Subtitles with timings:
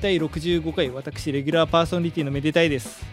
[0.00, 3.04] 第65回私レギュラーパーソナリティのめでたいです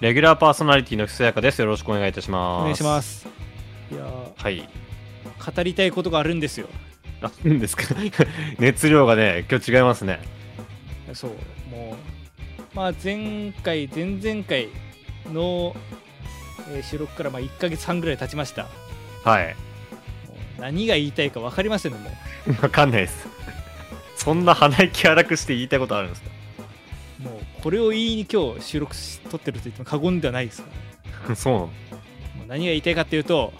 [0.00, 1.58] レギュラーパーソナリティのふそやかです。
[1.60, 2.60] よろしくお願いいたします。
[2.60, 3.02] お願いしま。
[3.02, 3.26] す
[3.90, 4.04] いや
[4.36, 4.68] はい。
[5.38, 6.68] ー語りたいことがあるんですよ
[7.20, 7.82] あ、いいんですか？
[8.60, 10.20] 熱量がね、今日違いますね。
[11.14, 11.30] そう
[11.70, 11.96] も
[12.60, 14.68] うまあ前回前々回
[15.32, 15.74] の、
[16.70, 18.68] えー収録からまあ1ヶ月半ぐらい経ちましたも
[19.24, 19.56] はい。
[20.58, 21.98] う何が言いたいか分かりませんね
[22.46, 23.26] もわ かんないです。
[24.18, 26.28] そんな鼻息荒くして言いたいことあるんですか？
[27.20, 30.68] うもうこれを言いに今日収録し撮ってると言っても過言ではないですか？
[31.30, 31.70] ら そうなの？
[32.48, 33.52] 何が言いたいかっていうと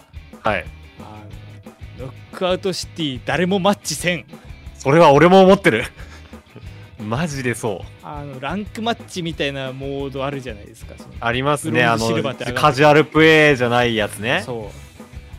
[0.43, 0.65] はい。
[0.99, 4.25] あのノックアウトシティ誰もマッチせん
[4.77, 5.85] それは俺も思ってる。
[7.01, 7.87] マジでそう。
[8.05, 11.83] あのランクマッチみたいなモードあるじゃないですかありますね。
[11.85, 12.07] あの
[12.53, 14.43] カジュアルプレイじゃないやつね。
[14.45, 14.79] そう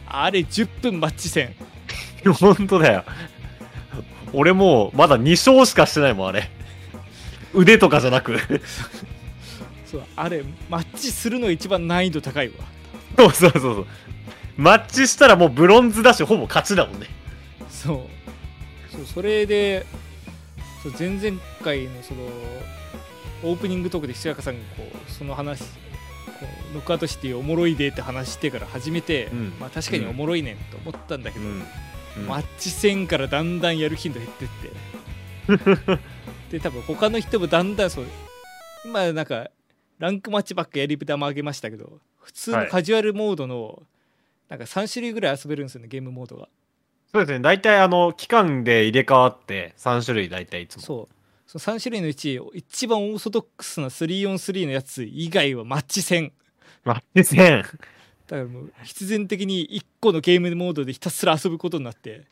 [0.07, 1.55] あれ10分マッチせん
[2.41, 3.05] 本当だよ。
[4.33, 6.51] 俺もう、まだ2勝しかしてないもん、あれ。
[7.53, 8.39] 腕とかじゃなく。
[9.87, 12.55] そうあれマッチするの一番難易度高いわ
[13.17, 13.87] そうそうそうそう。
[14.57, 17.07] マッチしたらもうブロンズだし、ほぼ勝ちだもんね。
[17.69, 17.99] そう
[18.93, 19.85] そうそれで
[20.83, 22.21] そう前々回のその
[23.43, 25.67] オープニングトークでひそやかさんがこうその話こ
[26.73, 31.63] うノックアウトシティおもろいでって話してから始めて、うんまあ確かにおもろいねんと思ったんだけど、うん。
[32.27, 34.49] マッチ戦からだんだんやる頻度減ってっ
[35.89, 36.01] て
[36.59, 38.07] で多分他の人もだんだんそう
[38.85, 39.51] 今なんか
[39.99, 43.83] ランクマッチばっかやり玉上げましたけど普通のカジュアルモードの
[44.49, 46.49] なんか3種類ぐらい遊べるんですよねゲームモードが
[47.13, 47.41] そうですね。
[47.41, 50.83] 大体あの、期間で入れ替わって、3種類大体いつも。
[50.83, 51.15] そう
[51.59, 56.31] その3種類のうち一番オーソドックスな 3on3 のやつ以外はマッチ戦
[56.85, 57.65] マッチ戦。
[58.31, 62.27] だからもう必然的に1個のゲームモードでひたすら遊ぶことになって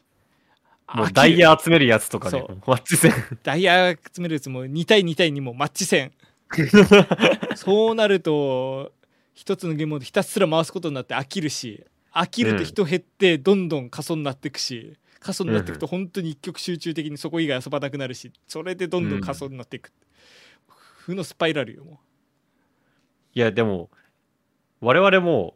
[0.95, 2.47] もうダイヤ集めるやつとかね。
[2.67, 3.13] マッチ戦。
[3.43, 6.13] ダイヤ集めるやつも2対2対2もマッチ戦。
[7.57, 8.93] そうなると
[9.35, 11.85] 一つのゲームをひたすら回すことになって飽きるし
[12.15, 19.93] 飽きると人減ってどんどん過疎になっていくし過疎になっていくと本当に一極集中的にそこ以外遊ばなくなるしそれでどんどん過疎になっていく、
[21.05, 22.01] 負のスパイラルよも
[23.35, 23.91] いや、でも、
[24.81, 25.55] 我々も、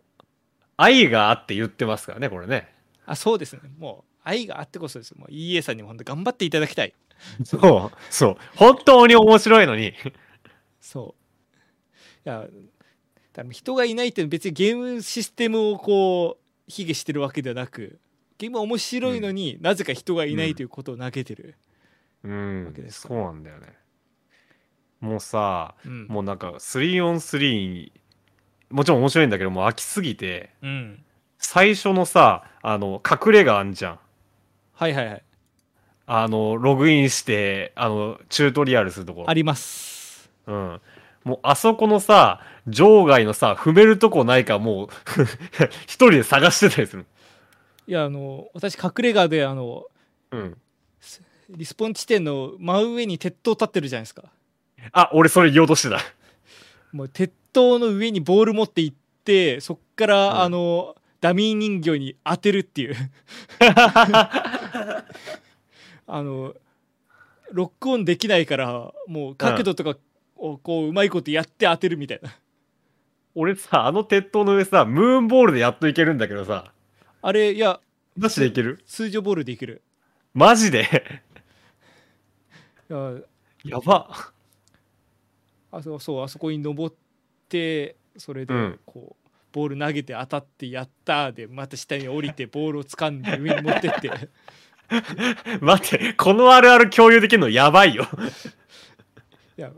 [0.77, 2.69] 愛があって言ってますからね、これね。
[3.07, 3.61] うあそうですね。
[3.79, 5.17] もう愛があってこそです。
[5.17, 6.95] もう EA さんにも本当頑張っていただきたい。
[7.45, 8.37] そう、そう。
[8.57, 9.95] 本当に面白いのに。
[10.81, 11.15] そ
[12.25, 12.29] う。
[12.29, 12.47] いや
[13.51, 17.99] 人がいないって別にゲームシステムをこう卑下してるわけではなく
[18.43, 21.55] ゲームは面白いのに、なぜか人がいないということを投げてる、
[22.25, 22.65] うん。
[22.67, 23.69] わけですかそうなんだよね。
[24.99, 26.07] もうさ、うん。
[26.09, 27.93] もうなんか 3on3
[28.73, 31.05] もちろん面白いんだけどもう飽きすぎてうん、
[31.39, 33.99] 最初のさあの隠れ家あんじゃん。
[34.73, 35.23] はいはいはい。
[36.07, 39.25] あのログインしてあのチュートリアルするとこ。
[39.27, 40.31] あります。
[40.47, 40.81] うん。
[41.25, 44.89] もうあそこのさ場外のさ踏めるとこないかもう
[45.87, 47.07] 一人で探してたりする
[47.87, 49.85] いやあの私隠れ家であの
[50.31, 50.59] うん。
[51.51, 54.25] リスポン地点の真上に鉄塔立ってるじゃないですか。
[54.93, 56.01] あ俺それ言おうとしてた。
[56.93, 60.41] もう鉄塔の上にボール持って行ってそっから、うん。
[60.43, 62.95] あのダミー人形に当てるっていう。
[66.07, 66.55] あの
[67.53, 69.97] ロックオンできないからもう角度とか
[70.37, 72.31] をこううまいことやって当てるみたいな。
[73.35, 76.73] 俺さあの鉄塔の上さムーンボールでやっといけるんだけどさ。
[77.23, 77.81] あれいや
[78.17, 78.83] マジでいける？
[78.87, 79.83] 通常ボールでいける。
[80.35, 80.83] マジで？
[82.91, 83.15] いや
[83.65, 84.33] やば。
[85.71, 86.95] あそうそうあそこに登っ
[87.53, 94.11] てそれでうんこう、ボール投げて当たってやったーでまた下に降りてボールを掴んで上に持ってって
[95.61, 98.07] 待って、このあるある共有できるのやばいよ。
[99.57, 99.71] いや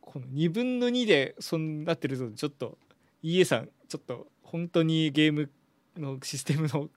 [0.00, 2.78] この2分の2でそうなってるとちょっと
[3.22, 5.50] EA さんちょっと本当にゲーム
[5.96, 6.88] のシステムの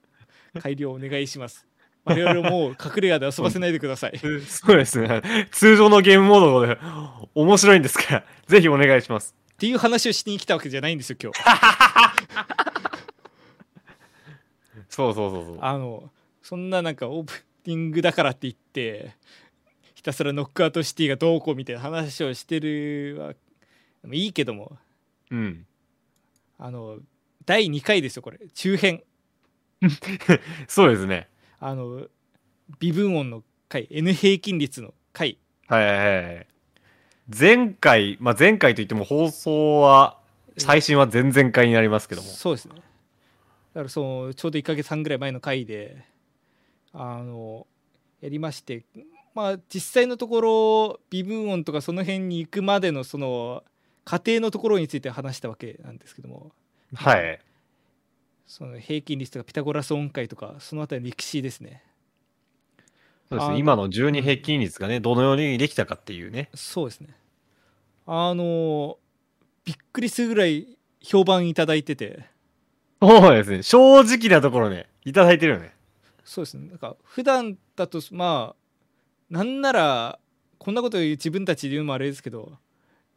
[0.60, 1.66] 改良をお願いします
[2.04, 5.48] 我々もう隠れ家で遊ばせないでくださいそうですね。
[5.50, 6.78] 通常のゲームモードで
[7.34, 9.34] 面白いんですから、ぜひお願いします。
[9.54, 11.38] っていう話をしに来たわけじゃないんですよ今日
[14.90, 15.58] そうそうそうそう。
[15.60, 16.10] あの
[16.42, 17.32] そんななんかオープ
[17.66, 19.14] ニングだからって言って
[19.94, 23.34] ひたすらノックアウトシティがどうこうみたいな話をしてるは
[24.12, 24.76] いいけども
[25.30, 25.66] うん。
[26.58, 26.98] あの
[27.46, 29.02] 第2回ですよこれ中編
[30.68, 31.28] そうですね。
[31.60, 32.08] あの
[32.80, 36.46] 微分音の回 N 平均率の回はいはいはい。
[37.28, 40.18] 前回、まあ、前回といっても放送は、
[40.58, 42.28] 最新は前々回になりますけども。
[42.28, 42.74] そうですね
[43.74, 46.04] だからそのちょうど1ヶ月半ぐらい前の回で
[46.92, 47.66] あの
[48.20, 48.84] やりまして
[49.34, 53.64] まあ実際のところ微分音とかその辺に行くまでのその
[54.04, 56.52] 過程のところについて話したわけなんですけども
[56.94, 57.40] はい。
[58.46, 61.82] その平均率とかピタゴラス音階とかそのあたりの歴史ですね
[63.28, 63.58] そうですね。
[63.58, 66.50] 今の12平均率がね、どのようにできたかっていうね。
[66.54, 67.08] そうですね
[68.06, 68.98] あの
[69.64, 72.26] びっくりするぐらい評判いただいてて
[73.00, 73.62] そうですね。
[73.62, 75.74] 正直なところね、いただいてるよね。
[76.24, 78.62] そうですねなんか普段だとまあ
[79.30, 80.18] なんなら
[80.58, 82.52] こんなこと言う自分たちで言うのもあれですけど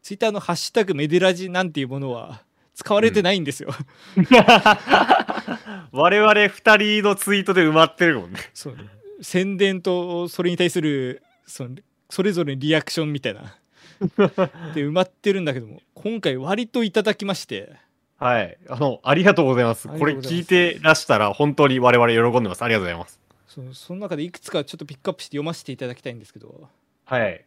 [0.02, 2.44] ツイッターの「ハッシュタグメデラジ」なんていうものは
[2.74, 3.70] 使われてないんですよ、
[5.92, 8.40] 我々二人のツイートで埋まってるもんね。
[8.54, 8.78] そう
[9.22, 11.76] 宣伝とそれに対するその
[12.10, 13.58] それぞれリアクションみたいな
[14.74, 17.76] で埋まってるんだけども今回割といただきまして
[18.20, 18.58] はい。
[18.68, 19.88] あの、ありがとうございます。
[19.88, 22.64] これ聞いてらしたら、本当に我々喜んでます。
[22.64, 23.20] ありがとうございます。
[23.58, 26.70] そのその中でいくつかちょっとピックアップして読ませていただきたいんですけど
[27.06, 27.44] はい。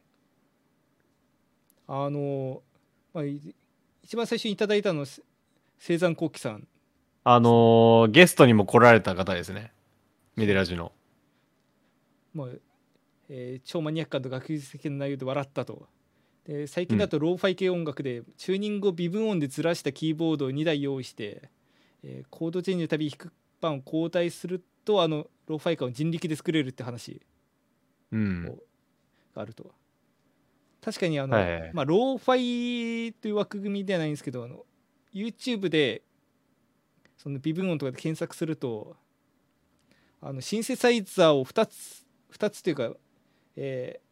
[1.86, 2.62] あの、
[3.14, 3.40] まあ、い
[4.02, 5.22] 一番最初にいただいたのはせ
[5.94, 6.66] 青山幸喜さん
[7.22, 9.72] あのーゲストにも来られた方ですね。
[10.34, 10.90] メデラジの。
[12.34, 12.48] まあ
[13.28, 15.88] えー超マニアックと学術的な内容で笑ったと。
[16.44, 21.50] で最近だとローファイ系音楽で、チューニングを微分音でずらしたキーボードを2台用意して、
[22.02, 27.20] えーコードチェンジのたび弾く盤を交代するとあのローファイ感を人力で作れるって話。
[28.12, 28.44] うん。
[29.34, 29.72] があると。
[30.80, 31.70] 確かにあの、はいはいはい。
[31.74, 34.64] まあ、ローファイという枠組みではないんですけどあの
[35.12, 36.02] YouTube で
[37.16, 38.96] その微分音とかで検索すると
[40.22, 41.99] あのシンセサイザーを2つ
[42.32, 42.92] 2つというか、
[43.56, 44.10] えー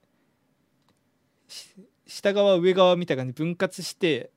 [1.49, 1.75] し
[2.07, 4.31] 下側上側みたいな感じで分割して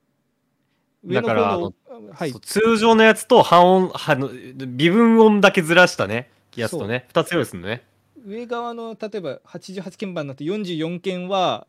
[1.03, 1.73] 上の方の
[2.11, 7.83] はい通常のやつと半音、はの微分音だけずらしたね、やつとね、二つ用意するのね。
[8.23, 11.65] 上側の例えば88鍵盤になって44鍵は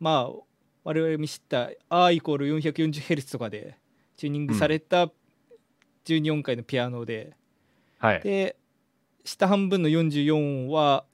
[0.00, 0.42] まあ
[0.84, 3.76] 我々見知った R イコール 440Hz とかで
[4.16, 5.10] チューニングされた
[6.06, 7.36] 12音階のピアノで、
[7.98, 8.20] はい。
[8.22, 8.56] で
[9.24, 11.04] 下半分の44は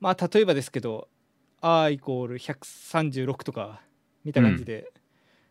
[0.00, 1.08] まあ例えばですけど
[1.60, 3.80] R イコール136とか
[4.24, 4.92] 見た感じで、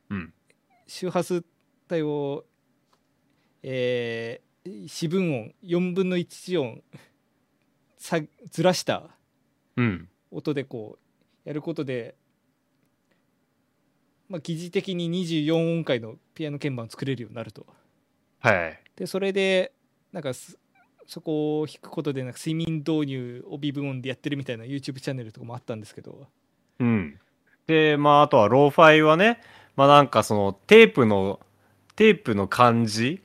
[0.09, 0.33] うん。
[0.87, 1.43] 周波数
[1.89, 2.45] 帯を、
[3.63, 4.47] えー
[4.87, 6.81] 四分音4分の1音
[7.97, 8.19] さ
[8.51, 9.09] ずらした
[9.75, 10.09] うん。
[10.31, 10.97] 音でこ
[11.45, 12.15] うやることで、
[14.27, 17.65] まあ、疑似的に24音階のピアノ鍵盤を作れるようになると。
[18.39, 18.79] はい。
[18.95, 19.71] でそれで
[20.11, 20.57] なんかす
[21.07, 26.27] そこを弾くことでなんか睡眠導入を微分音でやってるみたいな YouTube チャンネルとかもあったんですけど
[26.79, 27.19] うん。
[27.65, 29.41] で、まあ、あとは、ローファイはね、
[29.75, 31.39] まあ、なんかその、テープの、
[31.95, 33.21] テープの感じ、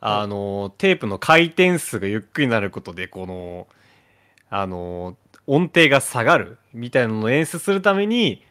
[0.00, 3.68] あの、テープの回転数がゆっくりになることで、この、
[4.50, 8.44] あの、音程が下がるみたいなのを演出するために、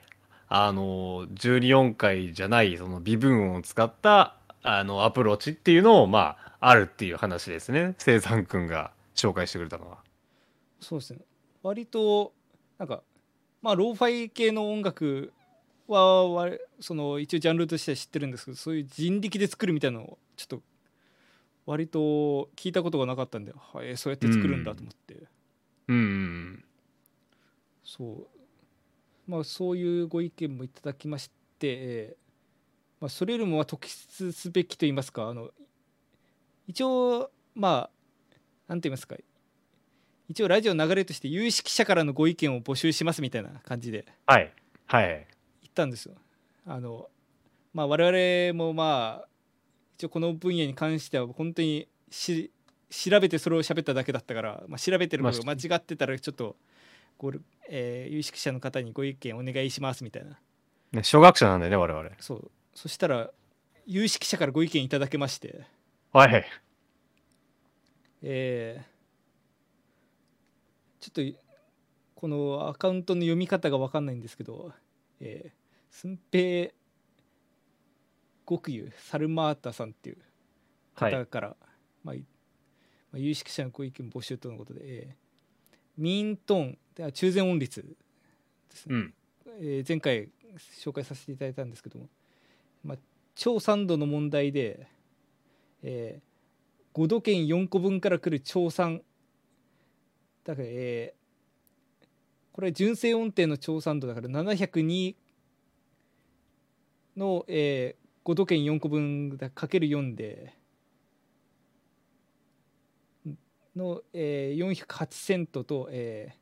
[0.48, 7.96] あの、12音階じゃない、その微分音を使った、あの、アプローチっていうのを、まあ、あるっていう話ですね。
[7.98, 9.98] 生産くんが紹介してくれたのは。
[10.80, 11.20] そうですね。
[11.64, 12.34] 割と
[12.78, 13.02] なんか
[13.62, 15.34] まあローファイ系の音楽
[15.88, 20.62] はわその一応ジャンルとしては知ってるんですけどそういう人力で作るみたいなのをちょっと
[21.66, 25.16] 割と聞いたことがなかったんで、はい、そうやって作るんだと思って、
[25.88, 26.64] うんうん。
[27.84, 28.28] そう。
[29.28, 32.22] まあそういうご意見もいただきまして、えー
[33.02, 35.50] まあ、それよりもまあ特筆すべきと言いますかあの
[36.68, 37.90] 一応まあ
[38.68, 39.16] なんて言いますか
[40.30, 44.52] 一応ラジオの流れとして有識者からのご意見を募集しますみたいな感じではい。
[44.86, 45.08] はい。
[45.62, 46.16] 言ったんですよ。
[46.66, 47.10] あの
[47.74, 49.28] まあ我々もまあ
[49.98, 52.52] 一応この分野に関しては本当にし
[52.90, 56.58] 調べてそれを喋っただけだったから、まあ、調べてることが間違ってたらちょっと
[57.18, 57.32] ご、
[57.70, 60.40] えー有識者の方にご意見お願いしますみたいな
[60.92, 62.10] ね、小学者なんだよね、我々。
[62.20, 63.32] そうそしたら
[63.86, 65.62] 有識者からご意見いただけまして
[66.12, 66.46] はい。
[68.24, 68.92] えー
[71.00, 71.40] ちょっと
[72.14, 74.72] このアカウントの読み方が分かんないんですけど、
[75.20, 75.52] えー、
[75.90, 76.70] 寸平
[78.48, 80.18] 極友サルマータさんっていう
[80.94, 81.12] はい。
[81.12, 81.56] 方から、
[82.04, 82.20] まあい
[83.12, 85.22] まあ、有識者のご意見募集とのことで、えー
[85.98, 89.14] ミントーン中禅音律ですね、うん。
[89.60, 90.30] えー前回
[90.84, 92.10] 紹介させていただいたんですけども、
[92.84, 92.98] まあ、
[93.34, 94.88] 超3度の問題で、
[95.84, 99.02] えー、5度圏4個分から来る超3
[100.44, 101.22] だから、えー
[102.54, 105.16] これ純正音程の超3度だから702
[107.16, 110.54] の、えー、5度圏4個分かける4で
[113.76, 116.36] の、えー、408セントと、え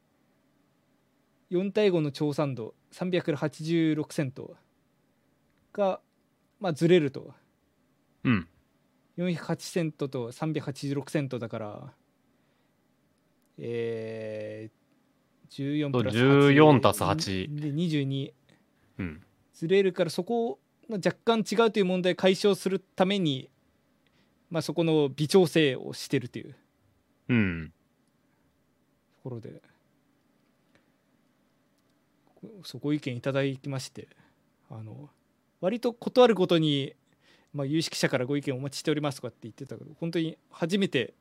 [1.52, 4.56] 4対5の超酸度386セント
[5.74, 6.00] が、
[6.60, 7.34] まあ、ずれると
[8.24, 8.48] うん。
[9.20, 11.94] 408セントと386セントだから
[13.62, 18.32] えー、14そうプラス14足す8で22
[19.00, 19.22] うん。
[19.54, 20.60] ずれるからそこ
[20.90, 23.50] が若干違うという問題を解消するために、
[24.50, 26.56] まあ、そこの微調整をしてるという。
[27.30, 27.74] うん。
[29.18, 29.62] ところで。
[32.36, 34.08] こそご意見いただきまして
[34.72, 35.10] あの
[35.60, 36.94] 割と断るごとに、
[37.54, 41.14] まあ、有識者からご意見お待ちしておりますとかって言ってたけど本当に初めて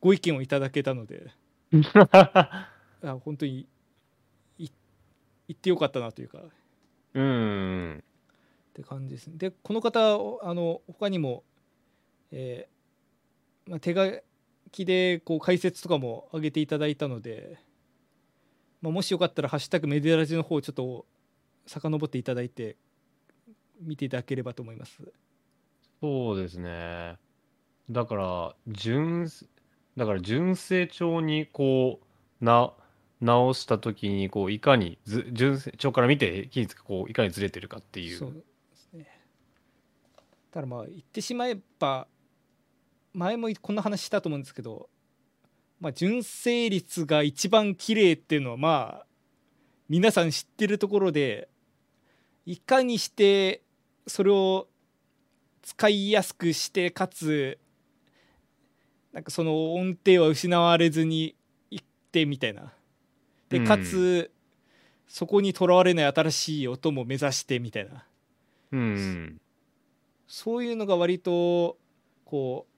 [0.00, 1.30] ご意見をいただけたので
[1.94, 2.68] あ
[3.22, 3.66] 本当に
[4.58, 4.68] い
[5.48, 6.42] 言ってよかったなというかっ
[7.14, 8.04] うん。
[8.74, 9.98] て感じですねでこの方
[10.42, 11.44] あの他にも、
[12.30, 14.22] えーまあ、手書
[14.70, 17.58] きでこう解説とかも上げていただいたので、
[18.80, 21.06] まあ、もしよかったら「ハッシュタグメディアラジ」の方ちょっと
[21.66, 22.76] 遡っていただいて
[23.80, 25.00] 見ていただければと思います。
[26.00, 27.16] そうですね。
[27.90, 29.28] だから、純、
[29.96, 32.00] だから純正帳にこ
[32.40, 32.72] う、な、
[33.20, 38.18] 直したときに、こう、いかにず、純正帳から見て、期日がこう、いかにずれてるかっていう。
[38.18, 38.40] そうで
[38.74, 39.20] すね
[40.50, 42.08] ただまあ言ってしまえば
[43.12, 44.88] 前もこんな話したと思うんですけど、
[45.80, 49.06] まあ、純正率が一番綺麗っていうのはまあ
[49.88, 51.48] 皆さん知ってるところで
[52.46, 53.62] いかにして
[54.06, 54.68] それを
[55.62, 57.58] 使いやすくしてかつ
[59.12, 61.34] なんかその音程は失われずに
[61.70, 61.80] いっ
[62.12, 62.72] てみたいな
[63.48, 64.30] でうんかつ、
[65.08, 68.04] そこにとらわれない新しい音も目指してみたいな
[68.72, 69.40] うん。
[70.28, 71.76] そういうのが割と
[72.24, 72.74] こう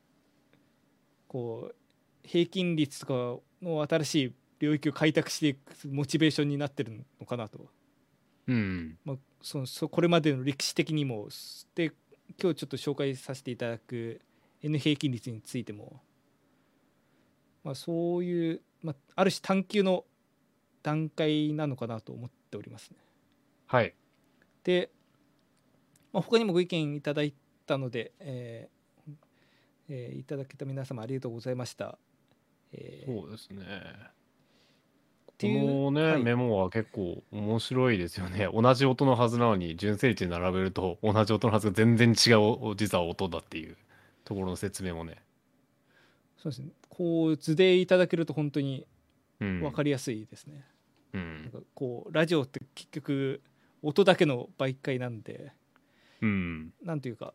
[1.28, 1.74] こう
[2.24, 5.60] 平均率とかの新しい領域を開拓していく
[5.90, 7.66] モチベーションになってるのかなと、
[8.46, 8.96] うん。
[9.04, 11.28] まあ、そのそこれまでの歴史的にも
[11.74, 11.92] で
[12.40, 14.20] 今日ちょっと紹介させていただく
[14.62, 16.00] N 平均率についても、
[17.64, 20.04] まあ、そういう、まあ、ある種探求の
[20.82, 22.96] 段階なのかなと思っておりますね。
[23.66, 23.94] はい。
[24.64, 24.90] で、
[26.12, 27.34] まあ、他にもご意見いただい
[27.66, 28.72] たので、えー
[29.88, 31.98] えーいただけた皆様ありがとうございました。
[32.72, 33.64] えーそうですね。
[35.42, 38.48] ていうこのね、はいメモは結構面白いですよね。
[38.54, 42.32] 同じ音のはずなのに、純正値に並べると、同じ音のはずが全然違
[42.70, 43.76] う、実は音だっていう
[44.24, 45.22] ところの説明もね。
[46.38, 48.84] そうですねこう図でいただけると本当に
[49.40, 49.60] うん。
[49.60, 50.64] 分かりやすいですね。
[51.12, 51.50] うなんん。
[51.52, 53.40] かこうラジオって結局
[53.82, 55.52] 音だけの媒介なんで
[56.20, 56.72] うん。
[56.82, 57.34] なんというか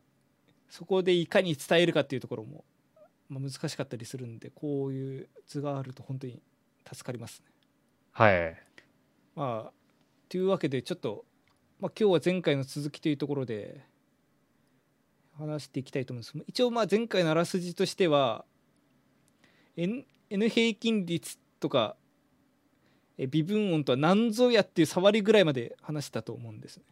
[0.70, 2.66] そこでいかに伝えるかっていうところも、
[3.30, 6.42] まあ、難しかったりするんでこういう図があると本当に
[6.86, 7.46] 助かりますね。
[8.18, 8.58] はい。
[9.36, 9.72] まあ
[10.28, 11.24] というわけでちょっと、
[11.80, 13.86] まあ、今日は前回の続きというところで
[15.38, 18.44] 話していきたいと思うんです一応まあ前回のあらすじとしては
[19.76, 21.96] N, N 平均率とか
[23.20, 26.84] え微分音とは何ぞやっていう触りぐらいまで話したと思うんですね。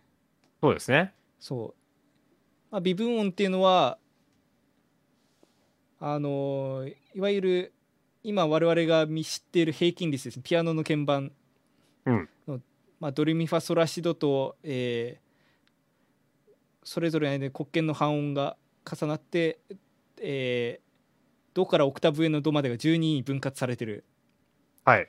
[0.61, 1.11] そうですね。
[1.39, 1.73] そう、
[2.69, 3.97] まあ、微分音っていうのは
[5.99, 7.74] あのいわゆる
[8.25, 10.41] 今我々が見知っている平均率ですね。
[10.43, 11.31] ピアノの鍵盤
[12.05, 12.29] うん。
[12.47, 12.59] の、
[12.99, 15.25] まあ、ドレミファソラシドと、えー
[16.87, 19.59] それぞれの間に黒鍵の半音が重なって、
[20.21, 20.85] えー
[21.55, 24.03] ドからオクタブ上のドまでが12に分割されてる
[24.83, 25.07] はい。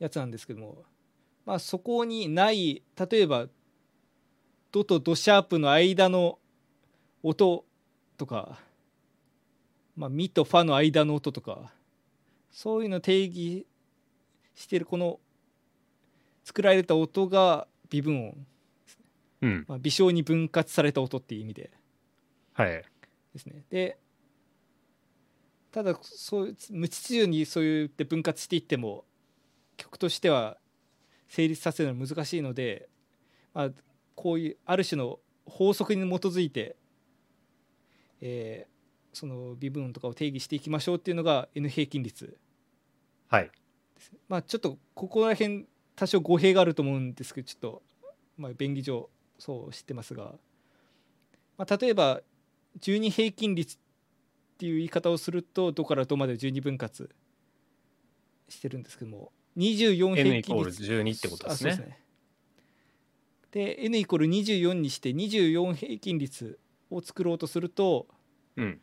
[0.00, 0.82] やつなんですけども、
[1.46, 3.46] まあ、そこにない例えば
[4.72, 6.38] ドとドシャープの間の
[7.22, 7.64] 音
[8.16, 8.58] とか、
[9.96, 11.72] まあ、ミとファの間の音とか
[12.50, 13.66] そういうのを定義
[14.54, 15.20] してるこの
[16.44, 18.46] 作られた音が微分音、
[19.42, 19.64] うん。
[19.68, 21.70] まあ、微小に分割された音っていう意味で
[22.54, 22.84] はい。
[23.32, 23.98] ですねで
[25.72, 29.04] ただそう無秩序にそう言って分割していっても
[29.76, 30.56] 曲としては
[31.28, 32.88] 成立させるのは難しいので、
[33.52, 33.70] まあ、
[34.14, 36.76] こういうある種の法則に基づいて、
[38.20, 38.73] えー
[39.14, 42.36] その微分音とかを定義していきましょうっていうのが N 平均率
[43.28, 43.50] はい。
[44.28, 45.66] まあちょっとここら辺
[45.96, 47.82] 多少語弊があると思うんですけどちょっと、
[48.36, 50.34] まあ、便宜上そう知ってますが、
[51.56, 52.20] まあ、例えば
[52.80, 53.78] 12平均率っ
[54.58, 57.10] ていう言い方をするとどからどまでを12分割
[58.48, 61.98] してるんですけども24 N 平均率12ってことですね。
[63.52, 66.58] で N イコール24にして24平均率
[66.90, 68.08] を作ろうとすると、
[68.56, 68.80] うん。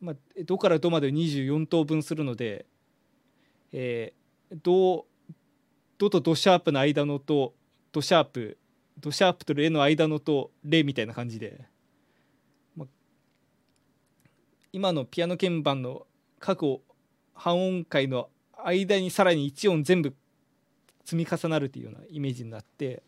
[0.00, 2.66] まあ、どからどまで24等分するので、
[3.72, 5.06] えー、ど
[5.98, 7.54] ドとドシャープの間のと
[7.90, 8.58] ドシャープ
[9.00, 11.64] ドシャープとレの間のとレみたいな感じで、
[12.76, 12.88] まあ、
[14.72, 16.06] 今のピアノ鍵盤の
[16.38, 16.78] 各
[17.34, 18.28] 半音階の
[18.64, 20.14] 間にさらに1音全部
[21.04, 23.02] 積み重なるというようなイメージになって、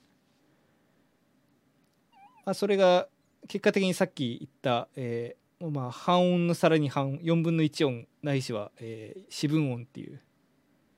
[2.45, 3.07] まあ、それが
[3.47, 10.21] 結果的にさっき言った、えーまあ、半音のさらに半4分の1音ないしは、えー四分音っていう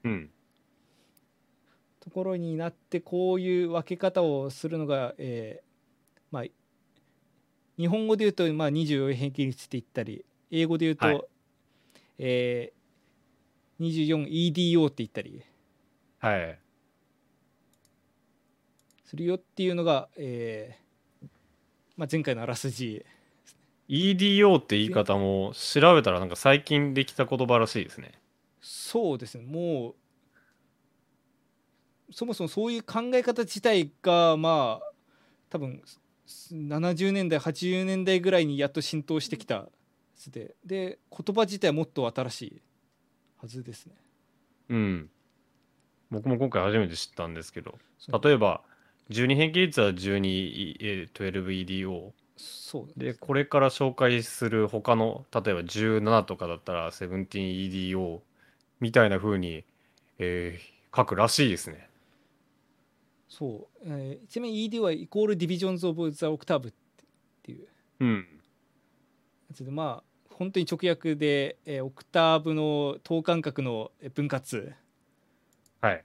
[0.04, 0.30] うん。
[2.00, 6.44] ところになってこういう分け方をするのが、えーまあ、
[7.78, 11.22] 日本語で言うと、まあ、24平均率って言ったり英語で言うと、はい
[12.18, 15.42] えー、24EDO って言ったり
[16.18, 16.58] はい。
[19.04, 21.26] するよっていうのが、えー
[21.96, 23.04] まあ、前回のあらすじ
[23.88, 28.12] EDO って言い方も調べたらなんか最近できた言葉らしいですね。
[28.60, 29.94] そうですねもう
[32.12, 34.92] そもそもそういう考え方自体がまあ
[35.50, 35.82] 多分
[36.52, 39.68] 70年代80年代ぐらいにやっと浸透してきた
[40.28, 42.62] でで言葉自体はもっと新しい
[43.40, 43.94] はずですね。
[44.68, 45.10] うん。
[46.10, 47.78] 僕も今回初めて知ったんですけど、
[48.22, 48.62] 例えば
[49.10, 52.12] 12変形率は 1212EDO
[52.42, 58.20] そうでこれから紹介する他の例えば17とかだったら 17EDO
[58.80, 59.64] みたいな風に、
[60.18, 61.88] えー書くらしいですね。
[63.26, 66.72] そう、えーちなみに ED はイコールディビジョンズ・オブ・ザ・オクターブっ
[67.42, 67.66] ていう
[68.00, 68.26] うん。
[69.70, 74.74] まあ本当に直訳で、えーオクターブの等間隔のえー分割
[75.80, 76.04] はい。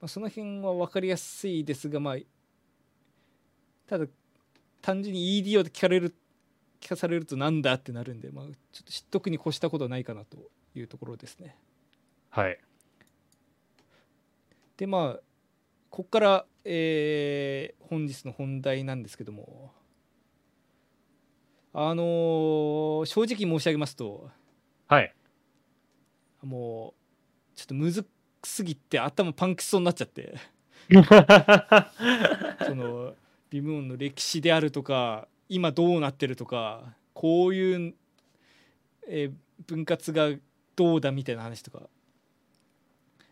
[0.00, 2.16] まあ、その辺は分かりやすいですがまあ
[3.86, 4.06] ただ
[4.86, 6.14] 単純に EDO って聞かれる
[6.80, 10.36] 聞かされるとなんだってなるんで、まあ、ちょっと知っとくに越したことはないかなと
[10.76, 11.56] いうところですね。
[12.30, 12.56] はい。
[14.76, 15.20] でまあ
[15.90, 19.72] ここから、えー本日の本題なんですけども
[21.72, 24.30] あのー正直申し上げますと
[24.86, 25.12] はい。
[26.44, 26.94] も
[27.54, 28.06] うちょっとむず
[28.44, 30.36] すぎて頭パンクしそうになっちゃって。
[32.64, 33.16] その
[33.50, 36.82] ビムオンの歴史であるとか今どうなってるとか
[37.14, 37.94] こういう、
[39.08, 39.32] えー
[39.66, 40.30] 分割が
[40.74, 41.82] どうだみたいな話とか。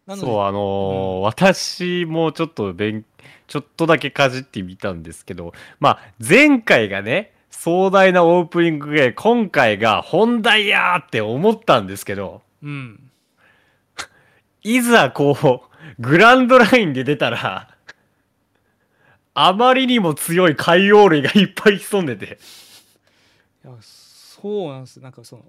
[0.08, 3.04] そう、あのー私もちょっと勉、
[3.46, 13.10] ちょっとだけかじってみたんですけど、まあ、前回がね、壮大なオープニングで、今回が本題やーって思ったんですけど、うん。
[14.62, 17.73] いざこう、グランドラインで出たら、
[19.34, 22.38] あまりにも強い海洋類がいっぱい潜んでて。
[23.64, 25.44] いやそうなんですなんかその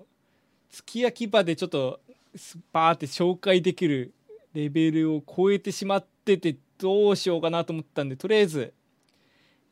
[0.69, 1.99] すき焼き場でちょっと
[2.35, 4.13] スパーって紹介できる
[4.53, 8.73] レベルを超えてしまっててどうしようかなと思ったんでとりあえず、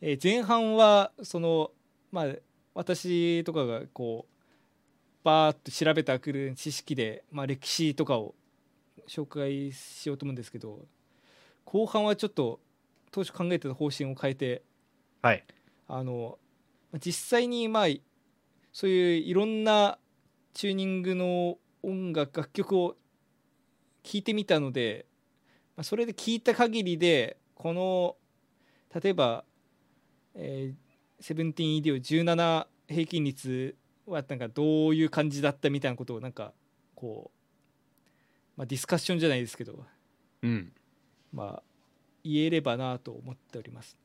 [0.02, 1.71] えー前半はその
[2.12, 2.26] まあ
[2.76, 4.34] 私とかがこう
[5.23, 8.36] バーッと調べたくる知識で、まあ、歴史とかを
[9.08, 10.80] 紹介しようと思うんですけど
[11.65, 12.60] 後半はちょっと
[13.13, 14.63] 当初考えてた方針を変えて
[15.21, 15.43] はい。
[15.88, 16.39] あの
[16.99, 17.88] 実際にまあ
[18.71, 19.99] そういういろんな
[20.54, 22.95] チューニングの音楽楽曲を
[24.02, 25.06] 聴いてみたので、
[25.78, 28.15] まあ、それで聞いた限りでこの
[28.99, 29.45] 例えば、
[30.34, 33.76] えー、17ED17 平均率
[34.08, 36.52] はなんかどういう感じだったみたいなことをなんか
[36.95, 37.38] こう、
[38.58, 39.86] まあ、ディスカッションじゃないですけど、
[40.41, 40.71] うん。
[41.32, 41.63] まあ、
[42.23, 43.97] 言えればなと思っております。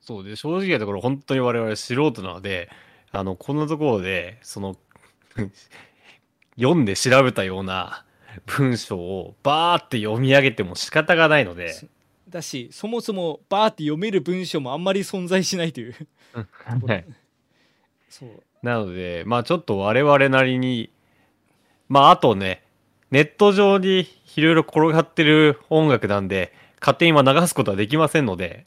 [0.00, 2.70] そうで、正直なところ、本当に我々素人なので、
[3.12, 4.76] あの、こんなところで、その、
[6.56, 8.04] 読んで調べたような
[8.46, 11.74] 文章をバーって読み上げても仕方がないので、
[12.28, 15.94] だしそもそもバーって読める文章もあんまり存在しないという。
[16.32, 17.04] はい。
[18.08, 18.42] そう。
[18.62, 20.90] なので、まあちょっと我々なりに、
[21.88, 22.62] まああとね、
[23.10, 28.66] ネット上にいろいろ転がってる音楽なんで、勝手に今流すことはできませんので、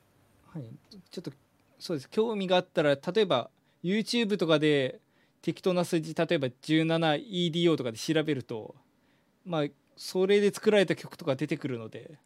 [0.53, 0.63] はい、
[1.09, 1.31] ちょっと
[1.79, 3.49] そうです興味があったら例えば
[3.83, 4.99] YouTube とかで
[5.41, 8.75] 適当な数字例えば 17EDO とかで調べると
[9.45, 9.65] まあ
[9.97, 12.17] それで作られた曲とか出てくるので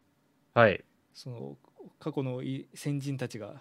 [0.54, 0.84] はい。
[1.14, 1.56] その
[1.98, 3.54] 過去のい先人たちが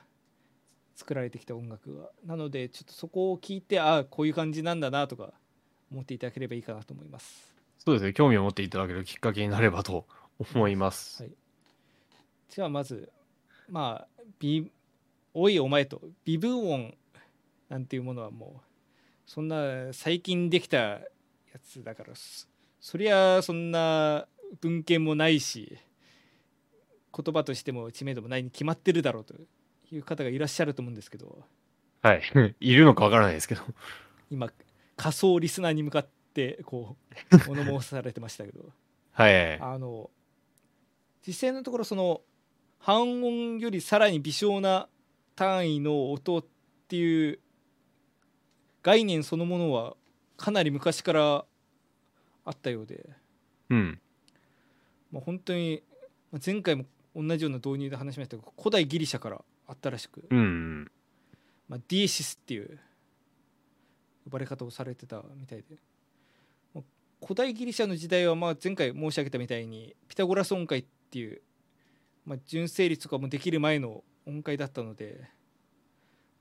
[0.96, 5.34] 作られてきた音楽がなのでちょっとそこを聞いてああこういう感じなんだなとか
[5.92, 7.56] 思っていただければいいかなと思います。
[7.80, 10.06] そうですね、興味を持っていただけるきっかけになればと
[10.38, 11.24] 思います。
[11.24, 11.32] はい
[12.50, 13.12] じゃあまず
[13.70, 14.72] まあビ
[15.34, 16.94] おいお前と微分音
[17.70, 18.62] なんていうものはもう
[19.26, 21.00] そんな最近できたや
[21.64, 22.48] つだからそ
[22.80, 24.28] そりゃそんな
[24.62, 25.78] 文献もないし
[27.14, 29.34] 言葉としても知名度もないに決まってるだろうと
[29.92, 31.44] いう方がいらっしゃると思うんですけど
[32.02, 32.22] はい。
[32.60, 33.62] いるのかわからないですけど。
[34.30, 34.52] 今
[34.96, 36.96] 仮想リスナーに向かってこ
[37.32, 38.72] う 物申されてましたけど
[39.12, 39.60] はい。
[39.60, 40.10] あの
[41.26, 42.22] 実際のところその
[42.80, 44.88] 半音よりさらに微小な
[45.36, 46.46] 単位の音っ
[46.88, 47.40] ていう
[48.84, 49.96] 概念そのものは
[50.38, 51.46] かなり昔から
[52.46, 53.10] あったようで、
[53.70, 54.00] うん。
[55.12, 55.84] まあ、本当に
[56.32, 56.86] まあ前回も
[57.16, 60.92] 同じような導入で話しましたが古代ギリシャからあったらしく、うん。
[61.68, 62.80] まあ、ディエシスっていう
[64.24, 65.76] 呼ばれ方をされてたみたいで、
[66.74, 66.84] まあ
[67.22, 71.42] 古代ギリシャの時代はまあ前回申し上げたみたいにピタゴラス音階っていう、
[72.28, 75.22] まあ、純正律とかもできる前の音階だったので、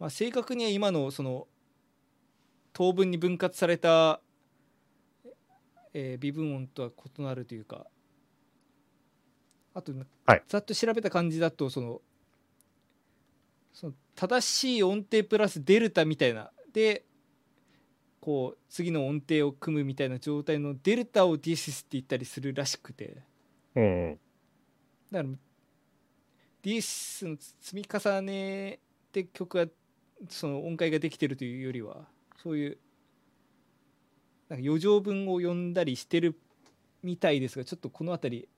[0.01, 1.47] まあ、正確には今のその
[2.73, 4.21] 等分に分割された、
[5.95, 7.87] えー微分音とは異なるというか
[9.75, 9.93] あと、
[10.27, 12.01] はいざっと調べた感じだとその
[13.73, 17.05] その正しい音程プラスデルタみたいなで
[18.21, 23.19] こう次の音程を組むみたいな状態のデルタをディシスって言ったりするらしくて
[23.77, 24.19] うん。
[25.13, 25.35] だから
[26.67, 28.81] ディスの積み重ね
[29.13, 29.71] で曲が
[30.29, 32.09] その音階ができてるというよりは
[32.43, 32.79] そういう
[34.49, 36.37] なんか余剰分を読んだりしてる
[37.05, 38.49] みたいですがちょっとこの辺り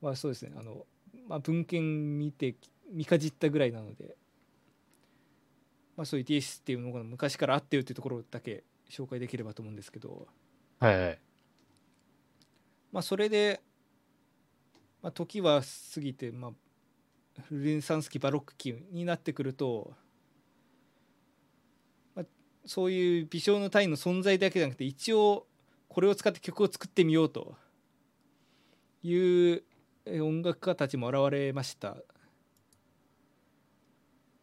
[0.00, 0.86] はそうですねあの、
[1.26, 2.54] まあ、文献見て
[2.92, 4.16] 見かじったぐらいなので、
[5.96, 10.28] まあ、そういう DS っていうのが昔からあってよっていうところだけ紹介できればと思うんですけど、
[10.78, 11.18] はいはい。
[12.92, 13.60] まあ、それで、
[15.02, 15.62] まあ、時は
[15.94, 16.50] 過ぎて、まあ、
[17.50, 19.92] ルネサンス期バロック期になってくると、
[22.14, 22.26] まあ、
[22.66, 25.46] そういう微小の単位の存在だけじゃなくて一応
[25.88, 27.56] これを使って曲を作ってみようと
[29.02, 29.62] いう
[30.22, 31.96] 音楽家たちも現れました。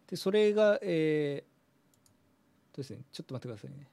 [0.09, 3.87] でそれがえー、とですねちょっと待ってくださいね。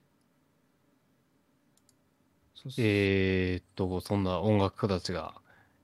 [2.79, 5.35] えーっと、そんな音楽家たちが、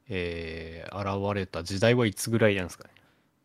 [0.08, 2.94] えー、現れた時代はいつぐらいなんですかね。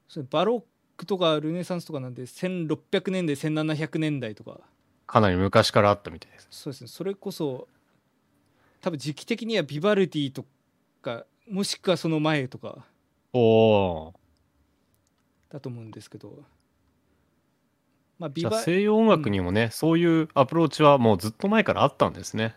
[0.07, 0.63] それバロッ
[0.97, 4.59] クとかルネサンスとかなんで1600年代1700年代とか。
[5.07, 6.47] かなり昔からあったみたいです。
[6.49, 6.87] そうですね。
[6.87, 7.67] それこそ
[8.81, 10.45] 多分時期的にはビバルディと
[11.01, 12.85] かもしくはその前とか。
[13.33, 14.13] おお
[15.49, 16.43] だと思うんですけど。
[18.17, 22.55] まあビバ西洋音楽にもね、そういうアプローチはもうずっと前からあったんですね。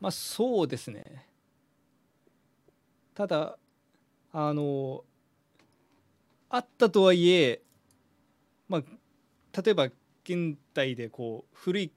[0.00, 1.26] まあそうですね。
[3.14, 3.58] ただ
[4.32, 5.04] あの
[6.50, 7.62] あったとはいえ
[8.68, 8.82] まあ
[9.62, 9.84] 例えば
[10.24, 11.92] 現代でこう古い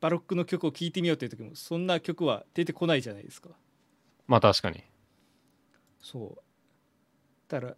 [0.00, 3.50] バロックの曲を聴いてみようという時もそんな曲は出てこないじゃないですか
[4.26, 4.82] まあ確かに。
[6.00, 6.42] そう
[7.48, 7.76] だから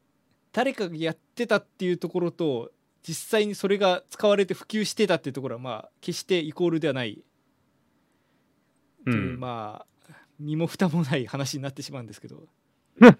[0.53, 2.73] 誰かがやってたっていうところと
[3.07, 7.23] 実際にそれが使われて普及してたっていうところはまあ決してイコールではない
[9.07, 9.11] う。
[9.15, 12.49] んまあ身も蓋もない話になってしまうんですけど
[13.01, 13.19] うん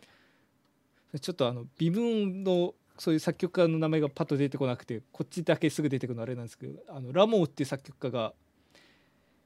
[1.21, 8.33] ちょっとあの微分のそういう作曲家の名前がパッと出てこなくてこっちだけすぐ出てくるのあれなんですけどあのラモーっていう作曲家が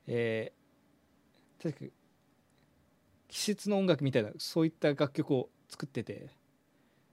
[0.06, 1.92] えー確か
[3.28, 6.30] 季節の音楽みたいなそういった楽曲を作ってて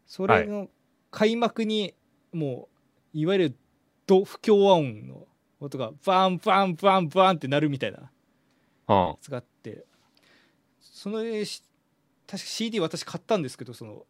[0.05, 0.69] それの
[1.11, 1.93] 開幕に
[2.33, 2.69] も
[3.13, 3.55] ういわゆる
[4.05, 5.27] ド不協和音の
[5.59, 8.09] 音がバンバンバンバンってなるみたいな
[8.87, 9.85] はやつがあって
[10.79, 11.61] そのし
[12.25, 14.05] 確か CD 私買ったんですけどその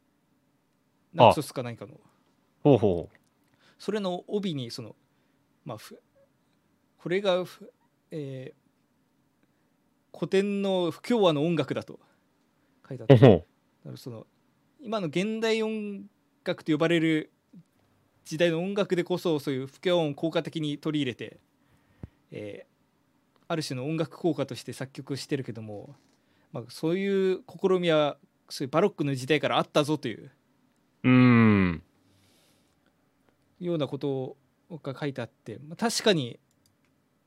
[1.13, 1.99] ナクソスか何かの
[2.69, 3.09] ほうほ
[3.79, 4.95] それの帯にその
[5.65, 5.99] まあふ
[6.97, 7.71] これがふ、
[8.11, 8.67] えー
[10.17, 11.99] 古典の不協和の音楽だと
[12.89, 13.17] 書いてあっ。
[13.19, 13.45] ほうほだか
[13.91, 14.25] らその
[14.81, 16.05] 今の現代音
[16.43, 17.31] 楽と呼ばれる
[18.25, 21.39] 時代の音楽でこそそういう不協和音を効果的に取り入れて、
[22.31, 22.77] えー
[23.49, 25.95] ある種の音楽効果として作曲してるけども、
[26.51, 28.17] まあ、そういう試みは
[28.49, 30.31] そういうバロックの時代からあったぞというう。
[31.03, 31.36] うーん。
[33.59, 34.37] ようなこと
[34.83, 36.39] が書いてあって、まあ、確かに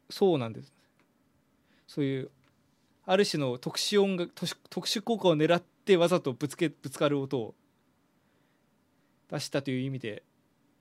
[0.08, 0.72] そうなんです
[1.86, 2.30] そういう
[3.06, 7.54] ある種の特殊音楽特殊特殊効果を狙ってわざとぶつけぶつかる音を
[9.30, 10.22] 出したという意味で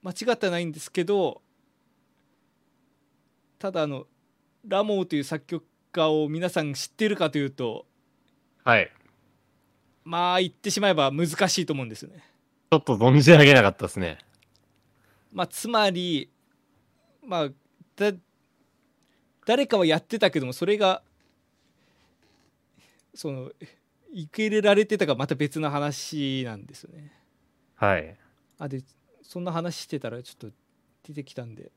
[0.02, 1.40] 間違ってはないんですけど
[3.58, 4.06] ただあの
[4.66, 7.86] ラモーという作曲家を皆さん知ってるかというと
[8.64, 8.90] はい。
[10.04, 12.22] まあ言ってしまえば難しいと思うんですよね。
[12.70, 14.18] ちょっと存じ上げなかったですね。
[15.32, 16.30] まあ、つまり
[17.24, 17.48] まあ
[17.96, 18.12] だ
[19.46, 21.02] 誰かはやってたけどもそれが
[23.14, 23.50] その
[24.12, 27.12] 受け入れられてたかまた別の話なんですよね。
[27.76, 28.16] はい
[28.58, 28.82] あで
[29.22, 30.56] そんな話してたらちょっと
[31.04, 31.70] 出てきたんで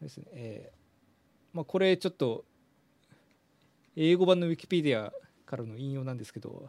[0.00, 2.44] ですねえーまあこれちょっと
[3.94, 5.12] 英語版のウィキペディア
[5.44, 6.68] からの引用なんですけど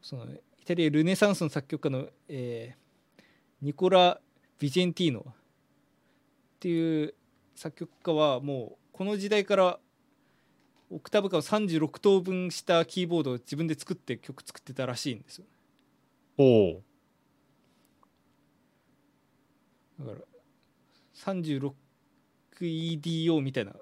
[0.00, 2.87] そのイタリアルネサンスの作曲家の、えー
[3.60, 4.20] ニコラ・
[4.58, 5.20] ビジェンティーノ。
[5.20, 5.24] っ
[6.60, 7.14] ていう
[7.54, 9.78] 作曲家はもうこの時代から
[10.90, 15.44] オクターブ間を36等分したキーボードを自分で作って曲作ってたらしいんですよ。
[16.38, 16.82] おお
[20.00, 20.18] だから
[21.14, 23.78] 36EDO みたいな、ま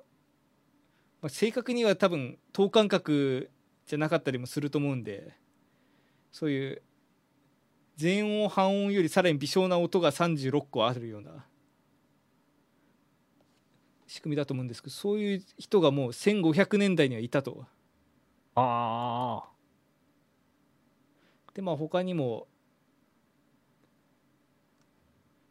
[1.22, 3.50] あ、正確には多分等間隔
[3.86, 5.34] じゃなかったりもすると思うんで
[6.32, 6.82] そういう
[7.96, 11.46] 全音半音よりさらに微小な音が36個あるような
[14.06, 17.66] 仕組みだと思うんですけどそういう人がもう1500年代にはいたと。
[18.54, 19.48] ああ
[21.54, 22.46] でまあ他にも、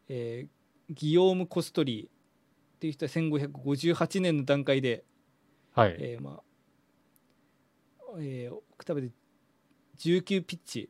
[0.07, 0.49] えー
[0.87, 2.09] ギヨーム・コストリーっ
[2.79, 5.03] ていう人は1558年の段階で、
[5.73, 6.43] はいえーまあ
[8.19, 9.09] えーオクターブで
[9.97, 10.89] 19ピッチで、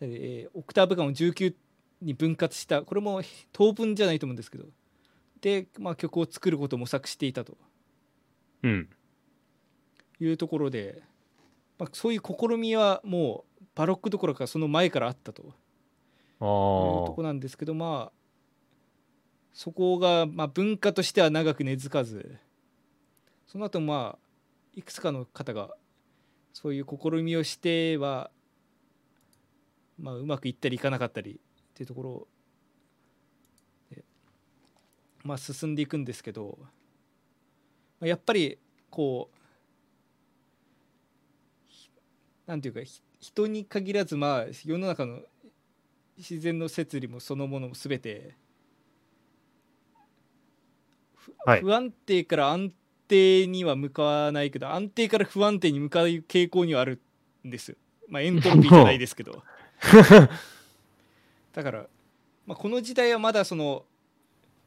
[0.00, 1.54] えーオクターブ間を19
[2.02, 4.64] に分割したこれも当分じゃないと思うんですけど
[5.40, 7.56] で、まあ、曲を作ることを模索していたと。
[8.62, 8.88] うん。
[10.18, 11.02] いうところで、
[11.78, 15.42] まあ、そういう試みはもうバロックどころかその前からあったと。
[15.42, 15.52] あい
[17.04, 18.12] うとこなんですけどまあ
[19.54, 22.36] そこがまあ文化としては長く根付かず
[23.46, 24.26] その後まあ
[24.74, 25.70] いくつかの方が
[26.52, 28.30] そういう試みをしては、
[29.98, 31.34] まあ、うまくいったりいかなかったりっ
[31.74, 32.28] ていうところ
[33.90, 34.04] で、
[35.24, 36.68] まあ、進んでいくんですけどま
[38.04, 38.58] あやっぱり
[38.90, 39.36] こう
[42.46, 45.20] なんていうかひ人に限らずまあ世の中の
[46.16, 48.34] 自然の摂理もそのものも全て、
[51.14, 52.72] ふはい不安定から安
[53.08, 57.02] 定には向かわないけど安定から不安定に向かう傾向にはある
[57.46, 57.76] んですよ。
[58.08, 59.42] まあエントロピーじゃないですけど。
[61.52, 61.86] だから、
[62.46, 63.84] まあ、この時代はまだその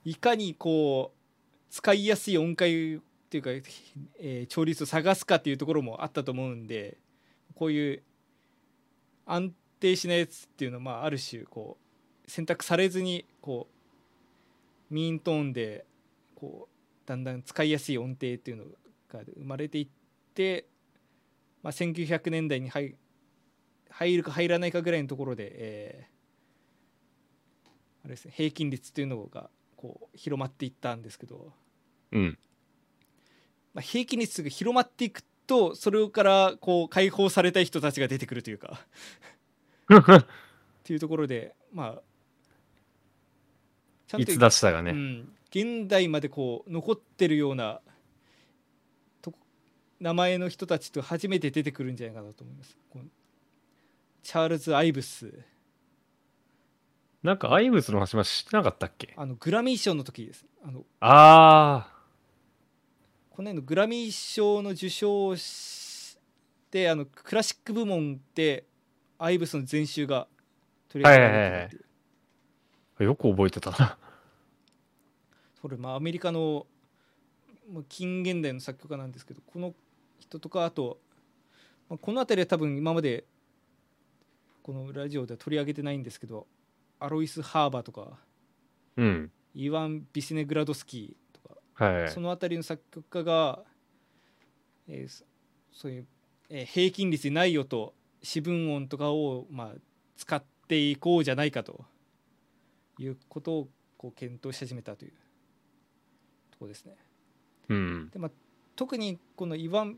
[0.06, 1.18] いかにこう
[1.70, 6.98] 使いやすい音階っていうか、えー調律を探すかっていうところもあったと思うんで
[7.56, 8.04] こういう
[9.26, 11.78] 安定しないやつっていうのはまあある種こ
[12.26, 13.68] う選択されずにこ
[14.90, 15.86] うミーントーンで
[16.36, 18.66] こうだんだん使いやすい音程っていうの
[19.12, 19.88] が生まれていっ
[20.34, 20.66] て、
[21.62, 23.09] まあ、1900年代に入って
[23.90, 26.20] 入るか入らないかぐらいのところで、えー
[28.04, 31.52] あれですね、平均率っていうのがこう広まっていったんですけど、
[32.12, 32.38] うん。
[33.74, 38.80] まあ、平均率が広まっていくとそれからこう解放されたい人たちが出てくるというか。
[39.90, 40.26] っ
[40.84, 42.02] ていうところでまあ
[44.08, 47.82] ちゃんといつ出したがね、うん、現代までこう残ってるような
[49.22, 49.34] と
[50.00, 52.78] 名前の人たちと初めて出てくるんじゃないかなと思います。
[54.24, 55.34] チャールズ・アイブス。
[57.22, 59.14] なんかアイブスの話もしてなかったっけ？
[59.18, 60.46] あのグラミー賞の時です。
[60.64, 61.92] あのあ
[63.30, 66.18] この辺のグラミー賞の受賞をし
[66.72, 68.66] てあのクラシック部門で
[69.18, 70.28] アイブスの全集が
[70.88, 71.86] 取り上げられてる
[72.96, 73.98] ってよく覚えてたな。
[75.62, 76.68] それまあアメリカの
[77.70, 79.74] まあ近現代の作曲家なんですけどこの
[80.20, 81.00] 人とかあと、
[81.90, 83.26] まあ、この辺りは多分今まで
[84.64, 86.48] このラジオでは取り上げてないんですけど
[87.00, 88.20] アロイス・ハーバーとか
[88.98, 89.32] うん。
[89.56, 92.10] イワン・ビスネグラドスキーとかはい。
[92.10, 93.64] その辺りの作曲家が、
[94.88, 95.24] えーそ
[95.72, 96.08] そういう、
[96.50, 99.80] えー平均率にないよと四分音とかを、まあ、
[100.18, 101.86] 使っていこうじゃないかと
[103.00, 103.68] いうことを
[103.98, 105.12] こう検討し始めたという
[106.52, 106.96] ところですね。
[107.70, 108.10] うん。
[108.12, 108.32] でまあ、
[108.76, 109.98] 特にこのイワン・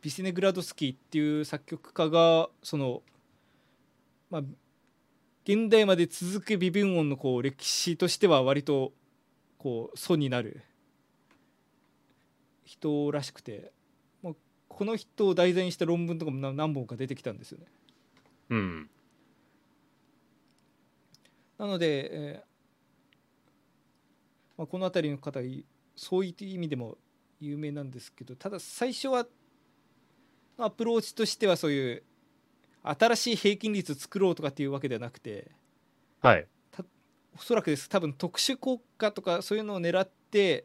[0.00, 3.02] ビスネグラドスキーっていう作曲家がその、
[4.30, 4.42] まあ、
[5.44, 8.92] 現代まで続く微分音のこう歴史としては割と
[9.56, 10.62] こう素になる
[12.64, 13.72] 人らしくて、
[14.22, 14.34] まあ、
[14.68, 17.66] この人を題材にした論文とかもな何本か出てきたんですよね。
[18.50, 18.90] うん
[21.58, 22.48] なので、えー
[24.58, 25.64] まあ、この辺りの方い
[25.96, 26.96] そういう意味でも
[27.40, 29.26] 有名なんですけどただ最初は
[30.56, 32.02] アプローチとしてはそういう
[32.82, 35.50] 新しい平均率作ろうとかっていうわけではなくて
[36.20, 36.46] はい。
[37.36, 37.88] おそらくです。
[37.88, 40.64] 多分特殊効果とかそういうのを狙って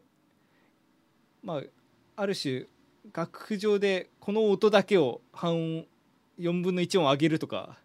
[1.43, 1.61] まあ
[2.15, 2.65] ある種
[3.13, 5.85] 楽譜上でこの音だけを半音
[6.39, 7.77] 4分の1音上げるとか。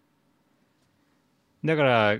[1.63, 2.19] だから、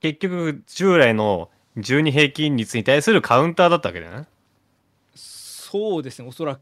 [0.00, 4.26] 結局、従来の12平均率に対するカウンターだったわけだよね。
[5.14, 6.60] そうですねおそらく。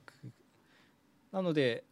[1.33, 1.85] なので、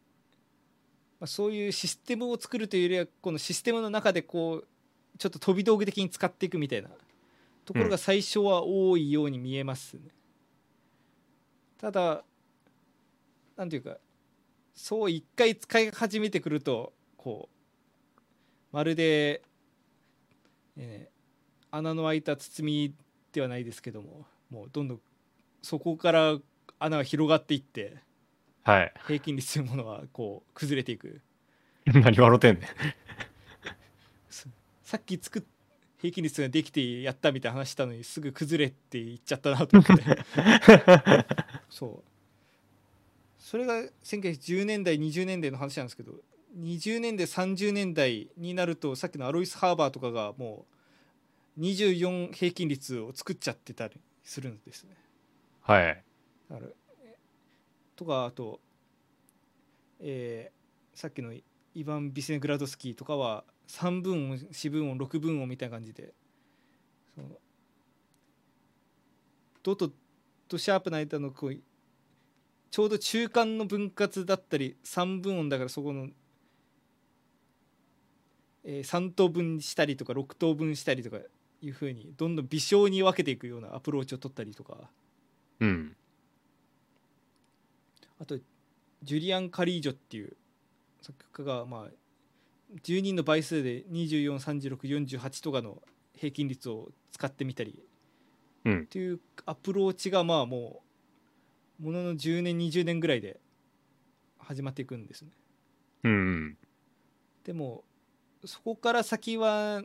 [1.22, 4.66] まあ、そういうシステムを作るというよりはこのシステムの中でこう
[5.18, 6.88] ちょっと飛び道具的に使っていくみたいな
[7.64, 10.00] ところが最初は多いように見えますね、
[11.80, 12.24] ただ
[13.56, 13.98] なんていうか
[14.74, 17.48] そう一回使い始めてくるとこ
[18.16, 18.20] う
[18.72, 19.42] まるで、
[20.76, 21.12] えー
[21.74, 22.94] 穴の開いた包み
[23.32, 25.00] ではないですけどももうどんどん
[25.62, 26.36] そこから
[26.78, 27.96] 穴が広がっていって
[28.62, 28.92] はい。
[29.06, 31.20] 平均率というものはこう崩れていく
[31.86, 32.68] 何笑ってんねん。
[34.84, 35.42] さっき作っ
[36.02, 40.04] 平均率ができてやったみたいな話したのにすぐ崩れって言っちゃったなと思って
[41.70, 42.10] そう
[43.38, 46.14] それが1910年代20年代の話なんですけど
[46.58, 50.66] 20年代30年代になるとさっきのアロイス・ハーバーとかがも
[51.56, 54.96] う24平均率を作っちゃってたりするんですね
[55.60, 56.02] はい。
[56.50, 56.72] だからえ
[57.96, 58.60] とかあと、
[60.00, 60.62] えー
[60.94, 61.42] さっきのイ
[61.74, 66.12] ヴァン・ビセグラドスキーとかは3分音4分音6分音みたいな感じで
[67.14, 67.28] その
[69.62, 69.90] ドと
[70.48, 71.56] ドシャープの間のこう
[72.70, 76.08] ちょうど中間の分割だったり3分音だからそこの、
[78.64, 81.18] えー3等分したりとか6等分したりとか
[81.62, 84.90] いうふうにどんどん微小に分けていくようなアプローチを取ったりとか。
[85.60, 85.96] うん。
[88.22, 88.38] あと
[89.02, 90.36] ジュリアン・カリージョっていう
[91.00, 91.90] 作曲家がまあ
[92.84, 95.82] 10人の倍数で243648とかの
[96.16, 97.82] 平均率を使ってみたり
[98.64, 100.82] うんっていうアプローチがまあも
[101.80, 103.40] うものの10年20年ぐらいで
[104.38, 105.30] 始まっていくんですね。
[106.04, 106.56] うん。
[107.42, 107.82] でも
[108.44, 109.82] そこから先は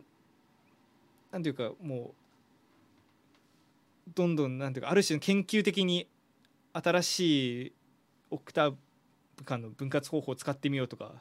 [1.31, 2.13] なんていうかも
[4.07, 6.07] うどんどんなんていうかある種の研究的に
[6.73, 7.73] 新しい
[8.29, 8.75] オクター
[9.35, 11.11] ブ間の分割方法を使ってみようとか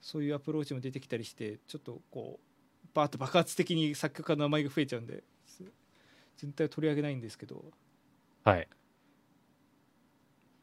[0.00, 2.38] そういうアプローチも出てきたりしてちょっとこ
[2.84, 5.62] うバーッと爆発的に作曲家の名前が増えちゃうんです
[6.38, 7.64] 全体を取り上げないんですけど
[8.44, 8.68] はい。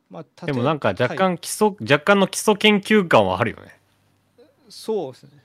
[0.10, 3.80] まあでもなんか若はい干基礎、若干の基礎研究感はあるよね。
[4.70, 5.44] そうですね。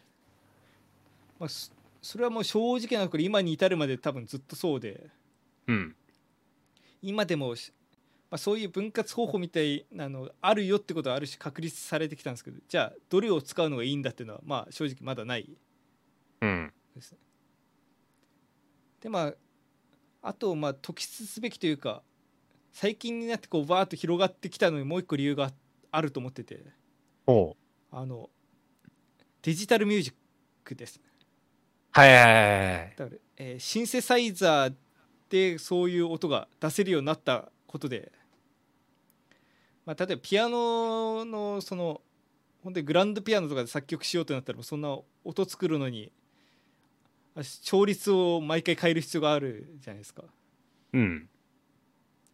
[1.40, 5.08] まあ、そそれはもう正直なところ今に至るまで多分ずっとそうで
[5.66, 5.96] うん。
[7.02, 7.72] 今でもし、
[8.30, 15.48] まあ、そういう分割方法みたいなのあるよってことはある種確立されてきたんですけどじゃあどれを使うのがいいんだっていうのはまあ正直まだない
[16.42, 16.72] うん。
[16.94, 17.18] ですね。
[19.00, 19.34] でまあ
[20.22, 22.02] あとまあ突出すべきというか
[22.72, 25.50] 最近になってこうバーッと広がってきたのにもう一個理由が
[25.90, 26.62] あると思ってて。
[27.90, 28.28] あの
[29.42, 30.14] デジタルミュージッ
[30.64, 31.00] クです。
[31.92, 32.94] はいはいはいはい。
[32.96, 34.74] だから、えーシンセサイザー
[35.30, 38.10] でそういう音が出せるようになったことで、
[39.86, 42.00] まあ、例えばピアノのその
[42.64, 46.10] 本当にグランドピアノとかで作曲しようとなったらそんな音作るのに
[47.36, 50.24] あ調律を毎回変える必要があるじゃないですか。
[50.92, 51.28] うん。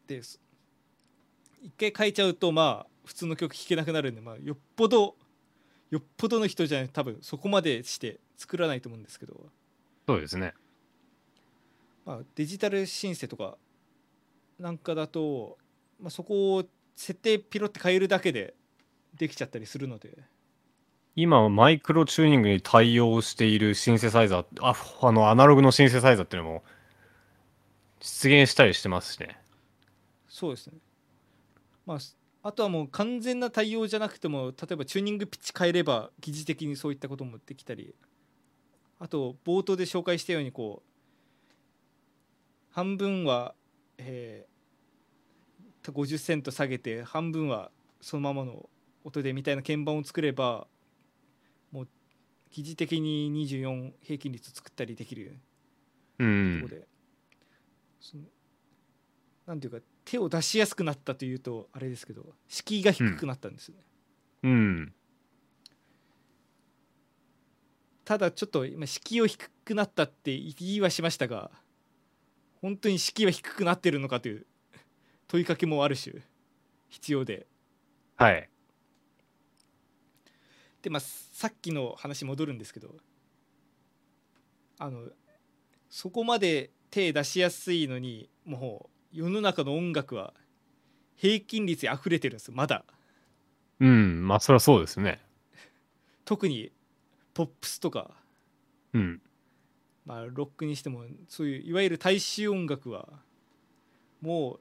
[0.07, 0.38] でそ
[1.62, 5.16] 一回変えちゃうとまあ普通の曲弾けなくなるんで、まあ、よっぽど
[5.90, 9.51] よっぽどの人じゃない多分そこまでして作らないと思うんですけど。
[10.07, 10.55] そうですね。
[12.05, 13.57] まあ、デジタルシンセとか
[14.58, 15.58] なんかだと、
[16.00, 16.64] まあ、そこを
[16.96, 18.54] 設定ピロって変えるだけで
[19.14, 20.16] できちゃったりするので
[21.16, 26.64] 今はマイクロチューニングに対応しているシンセサイザー、ああのアナログのシンセサイザーっていうのも
[28.00, 29.38] 出現したりしてますしね。
[30.28, 30.74] そうですね
[31.86, 31.98] まあ
[32.42, 37.94] あとはもう完全な対応じゃなくても例えばチューニングピッチ変えれば疑似的にそういったこともできたり
[38.98, 40.94] あと冒頭で紹介したようにこう
[42.74, 43.55] 半分は、
[43.99, 47.70] えー、50セント下げて半分は
[48.01, 48.68] そのままの
[49.05, 50.66] 音でみたいな鍵盤を作れば
[51.72, 51.88] もう
[52.51, 55.38] 疑似的に24平均率作ったりできる
[56.18, 56.68] うとんこ。
[56.68, 56.86] で、
[58.01, 58.24] その
[59.47, 63.82] なんていうか手を出しやすくなったというとあれですけど敷居が低くなったんですよね、
[64.45, 64.95] うん。
[68.05, 71.51] ただちょっと今敷居を低くなったって言いはしましたが
[72.64, 74.46] 本当に敷居は低くなってるのかという
[75.28, 76.22] 問いかけもある種
[76.88, 77.46] 必要で
[78.16, 78.48] はい。
[80.80, 82.96] でまあさっきの話戻るんですけど
[84.78, 85.10] あの
[85.90, 90.32] そこまで手出しやすいのにもう世の中の音楽は
[91.16, 92.86] 平均率に溢れてるんですよまだ
[93.78, 94.26] うん。
[94.26, 95.20] まあ、そりゃそうですね。
[96.24, 96.72] 特に
[97.34, 98.16] ポップスとか
[98.94, 99.20] うん
[100.07, 103.09] まあ、ロックにしてもそういういわゆる大衆音楽は
[104.20, 104.61] もう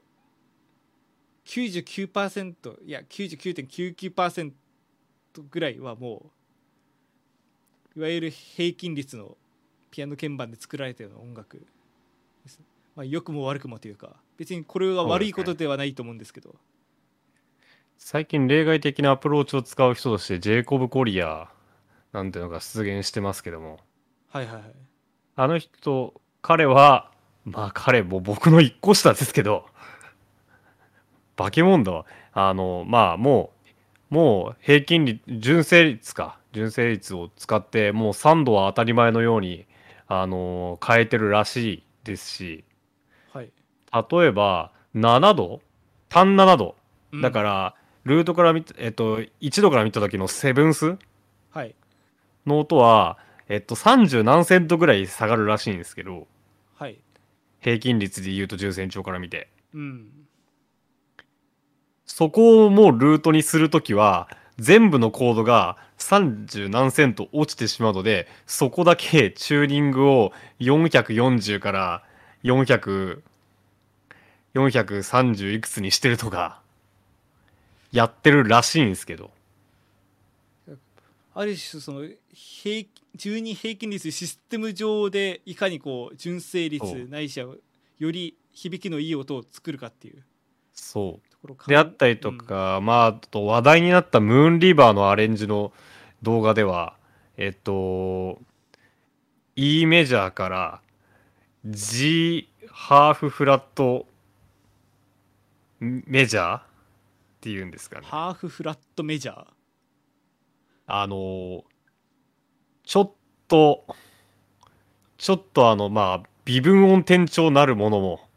[1.46, 4.52] 99%いや99.99%
[5.50, 6.30] ぐらいはも
[7.94, 9.36] ういわゆる平均率の
[9.90, 11.64] ピアノ鍵盤で作られたような音楽。
[12.42, 12.60] です、
[12.96, 16.56] まあ、良くも悪くもというか別にこれは悪いことではないと思うんですけど。
[17.96, 21.48] 最近例外的なアプローチを使う人としてジェイコブ・コリア
[22.12, 23.78] なんていうのが出現してますけども。
[24.30, 24.93] はいはいはい
[25.36, 27.10] あの人彼は
[27.44, 29.66] まあ彼も僕の一個下ですけど
[31.36, 32.06] 化け物だわ。
[32.32, 33.52] あのまあも
[34.10, 36.38] うもう平均率純正率か。
[36.52, 39.66] 純正率を使ってもう3度は当たり前のように
[40.06, 42.64] あの変えてるらしいですし。
[43.32, 43.50] はい。
[43.92, 45.60] 例えば7度？
[46.08, 46.76] 単7度。
[47.12, 47.22] うん。
[47.22, 47.74] だから、
[48.04, 50.96] ルートから見た、えっと、1度から見た時のセブンス？
[51.50, 51.74] はい。
[52.46, 53.18] の音は、
[53.48, 56.26] えっと、30何セントぐらい下がるらしいんですけど、
[56.76, 56.98] はい
[57.60, 59.48] 平均率で言うと10センチから見て。
[59.74, 60.08] うん
[62.06, 64.28] そこをもうルートにするときは、
[64.58, 72.04] 全部のコードが30何セント落ちてしまうので、そこだけチューニングを440から
[72.44, 73.20] 400、
[74.54, 76.60] 430いくつにしてるとか、
[77.90, 79.30] やってるらしいんですけど。
[81.34, 87.54] ある種その平12平均率システム上でいかにこう純正率ないしは
[87.98, 90.22] より響きのいい音を作るかっていう
[90.72, 91.28] そう。
[91.68, 95.74] であったりとか、まあ、あと話題になったムーンリバーのアレンジの
[96.22, 96.96] 動画では、
[97.36, 98.40] えっと、
[99.54, 100.80] E メジャーから
[101.66, 104.06] G ハーフフラット
[105.80, 106.62] メジャーっ
[107.42, 108.06] ていうんですかね。
[108.06, 109.44] ハーフフラットメジャー？
[110.86, 111.64] あの、
[112.84, 113.12] ちょっ
[113.48, 113.86] と、
[115.16, 118.28] ちょっとあの、まあ、微分音転調なるもの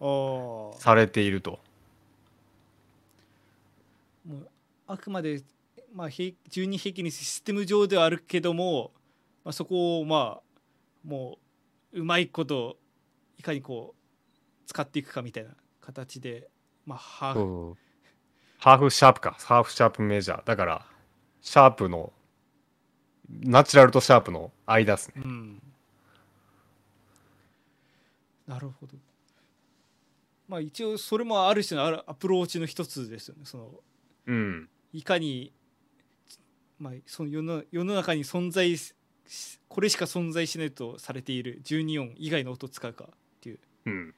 [0.00, 1.58] もされていると。
[4.26, 4.48] もう
[4.86, 5.42] あくまで、
[5.92, 8.92] まあ、平12平均率システム上ではあるけども、
[9.44, 11.38] まあ、そこをまあも
[11.92, 12.76] ううまいこと
[13.38, 15.50] いかにこう使っていくかみたいな
[15.80, 16.48] 形で、
[16.84, 17.76] まあ、ハーフ、うん
[18.58, 19.36] ハーフシャープか。
[19.38, 20.44] ハーフシャープメジャー。
[20.44, 20.86] だから、
[21.46, 22.12] シャープの、
[23.30, 25.22] ナチュラルとシャープの間ですね。
[25.24, 25.62] うん、
[28.48, 28.96] なるほど
[30.48, 33.70] まあ一応それもある種のアプローチの一つですよねその
[34.26, 34.68] うん。
[34.92, 35.52] いかに、
[36.80, 38.94] まあ、その世の世の中に存在し
[39.68, 43.08] これしか存在しないとされている12音以外の音を使うかっ
[43.40, 44.14] ていううん。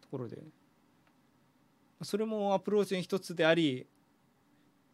[0.00, 0.38] ところで
[2.02, 3.86] それもアプローチの一つであり、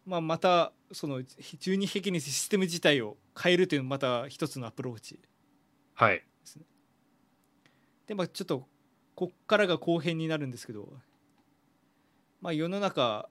[0.05, 5.19] まあ、またその12平均率システム自体を変えるというまた一つのアプローチ
[5.93, 6.23] はい。
[8.07, 8.67] でまあちょっと
[9.15, 10.91] こっからが後編になるんですけど
[12.41, 13.29] まあ世の中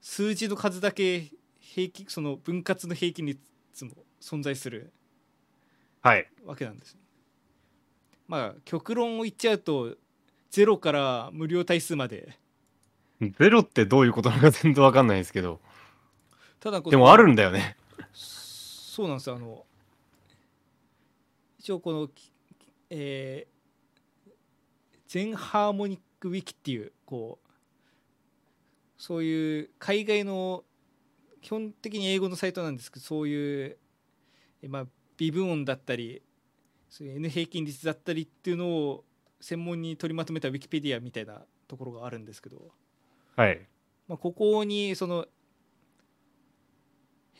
[0.00, 4.92] 数字の数だけ平均その分割の平均率も存在する
[6.02, 6.28] はい。
[6.44, 6.98] わけなんです
[8.26, 9.96] まあ極論を言っちゃうと
[10.50, 12.36] 0から無料対数まで
[13.38, 15.60] ゼロってどういうことなのか全然わかんないですけど。
[16.60, 17.76] ただでもあるんだよね。
[18.12, 19.64] そうなんですよあの
[21.58, 22.32] 一応この、き
[22.90, 23.60] えー
[25.10, 27.48] 全ハーモニックウィキっていうこう
[28.96, 30.62] そういう海外の
[31.42, 33.76] 基本的に英語のサイトなんですけどそういう、
[34.62, 34.86] えまあ、
[35.16, 36.22] 微分音だったり
[36.88, 39.04] そういう N 平均率だったりっていうのを
[39.40, 42.70] 専門に取りまとめたウィキペディアみたいなところがあるんですけど、
[43.34, 43.66] はい。
[44.06, 45.26] まあ、ここにその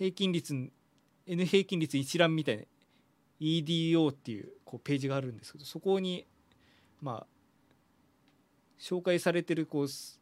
[0.00, 0.54] 平均率
[1.26, 2.62] N 平均率一覧みたいな
[3.38, 6.26] EDO っていうこうページがあるんですけどそこに
[7.02, 7.26] まあ
[8.80, 10.18] 紹介されてるこうす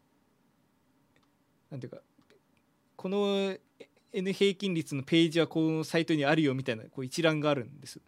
[1.71, 1.99] なんていうか
[2.97, 3.57] この
[4.13, 8.01] N 平均率のページはこのサイトにあるよみたいなこう一覧があるんです。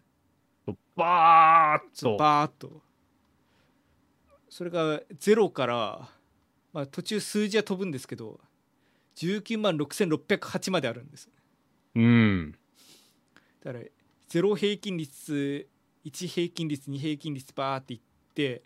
[0.97, 2.17] バーッと。
[2.17, 2.81] バーッと。
[4.49, 6.09] それが0から、
[6.73, 8.41] まあ、途中数字は飛ぶんですけど
[9.15, 11.29] 19万6608まであるんです
[11.95, 12.55] うん。
[13.63, 13.85] だから
[14.29, 15.67] 0平均率
[16.05, 17.99] 1平均率2平均率バーっていっ
[18.33, 18.63] て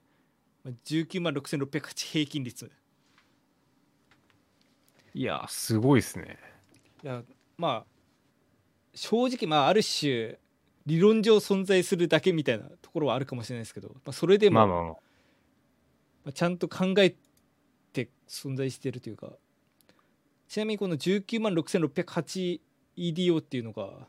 [0.63, 2.71] まあ19万6608平均率
[5.13, 6.37] いや、すごいですね。
[7.03, 7.23] いや
[7.57, 7.85] まあ
[8.93, 10.37] 正直まあある種
[10.85, 14.83] 理論上存在するだけみたいなところはあるかもしれないですけど、まあ、それでも、まあまあまあ。
[14.91, 14.97] ま
[16.29, 17.15] あちゃんと考え
[17.93, 19.31] て存在しているというか
[20.47, 21.53] ちなみにこの19万
[22.97, 24.07] 6608EDO っていうのが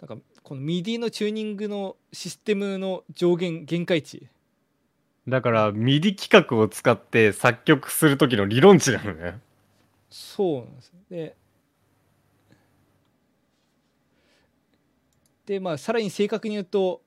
[0.00, 4.28] なんかこの MIDI のチューニングのシステムの上限限界値。
[5.28, 9.38] だから MIDI 企画を使って作曲する時の理論値なのね。
[10.08, 10.92] そうなんです。
[11.10, 11.36] で
[15.46, 17.02] でまあさらに正確に言うと、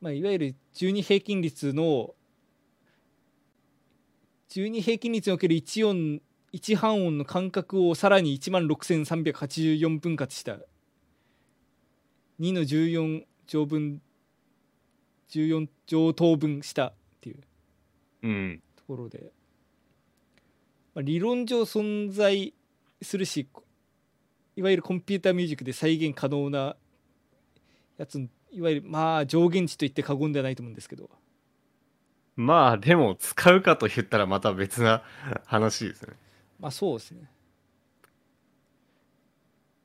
[0.00, 2.14] まあ、いわゆる12平均率の
[4.50, 6.22] 12平均率における1音
[6.52, 10.58] 1半音の間隔をさらに1万6384分割した。
[12.40, 14.00] 2の14乗分
[15.30, 16.86] 14乗等分した。
[16.86, 17.38] っていう。
[18.22, 18.62] うん。
[18.76, 19.32] ところで、
[20.94, 22.54] まあ、理論上存在
[23.02, 23.46] するし
[24.56, 26.76] いわゆるコンピューターミュージックで再現可能な
[27.96, 28.18] やつ
[28.50, 31.10] いわゆるまあ上限値と言って過言ではないと思うんですけど。
[32.36, 35.02] まあでも使うかと言ったらまた別な
[35.44, 36.14] 話ですね
[36.58, 37.30] まあそうですね。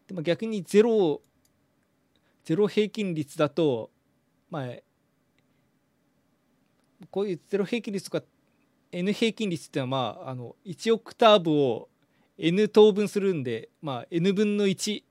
[0.08, 1.22] でも逆にゼロ
[2.44, 3.90] ゼロ平均率だと
[4.50, 4.68] まあ
[7.10, 8.26] こういうゼロ平均率とか
[8.92, 11.90] N 平均率っていうのはまああの1オクターブを
[12.38, 15.06] N 等分するんでまあ N 分の1っ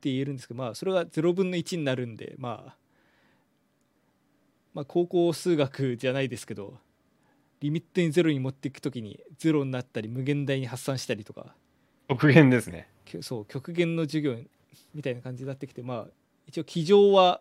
[0.00, 2.76] て言えるんですけどまあそれが0分の1になるんでまあ
[4.74, 6.74] まあ高校数学じゃないですけど
[7.60, 11.54] リミットにゼロに持っていくときにゼロになったり無限大に発散したりとか。
[12.08, 12.88] 極限ですね。
[13.20, 14.36] そう極限の授業
[14.94, 16.10] みたいな感じになってきてまあ
[16.46, 17.40] 一応机上は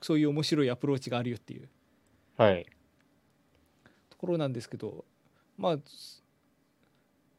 [0.00, 1.68] そういう面白いアプローチがあるよっていう。
[2.36, 2.66] はい。
[4.10, 5.04] ところなんですけど
[5.58, 5.76] まあ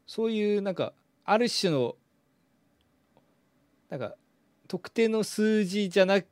[0.05, 0.93] そういうなんか
[1.25, 1.95] ある種の
[3.89, 4.15] なんか
[4.67, 6.25] 特定の数字じゃない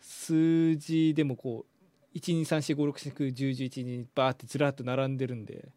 [0.00, 1.73] 数字でもこう
[2.14, 5.68] 12345679111にバーってずらっと並んでるんで。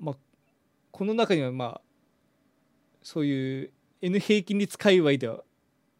[0.00, 0.16] まあ
[0.90, 1.80] この中にはまあ
[3.02, 3.70] そういう
[4.00, 5.44] N 平均率界隈では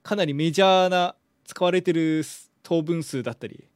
[0.03, 1.15] かなりメジャーな
[1.45, 2.23] 使われてる
[2.63, 3.69] 等分数だったり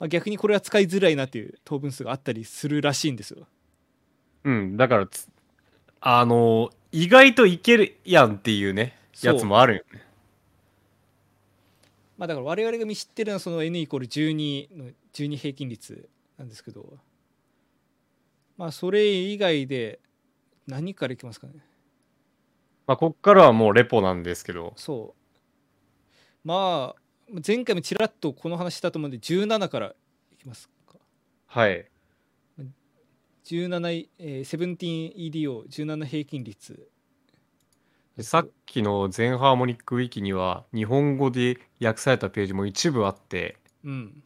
[0.00, 3.46] まあ、逆にこれは使いづらいなっていう等分数があったりするらしいんですよ。
[4.44, 5.28] うんだからつ
[6.00, 10.02] あの意外といけるやんっていうねやつもあるよね
[12.20, 16.06] まあだから我々が見知ってるのはその n イコール12の12平均率
[16.36, 16.98] なんですけど
[18.58, 20.00] まあそれ以外で
[20.66, 21.54] 何からいきますかね？
[22.86, 24.74] まあこっからはもうレポなんですけど。
[24.76, 26.46] そう。
[26.46, 27.00] まあ
[27.46, 29.94] 前回もちらっとこの話したと思うんで17から
[30.30, 30.98] いきますか。
[31.46, 31.86] はい。
[33.44, 36.86] 17、えー、17EDO17 平均率
[38.16, 44.22] でさっきの全ハーモニックウィキには日本語で訳されたページも一部あって、うん。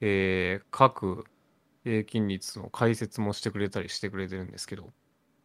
[0.00, 1.24] えー各
[1.84, 4.92] 平均率の解説もしてくれたりしてくれてるんですけど。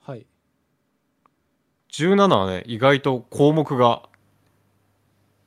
[0.01, 0.25] はい。
[1.91, 4.07] 17はね意外と項目が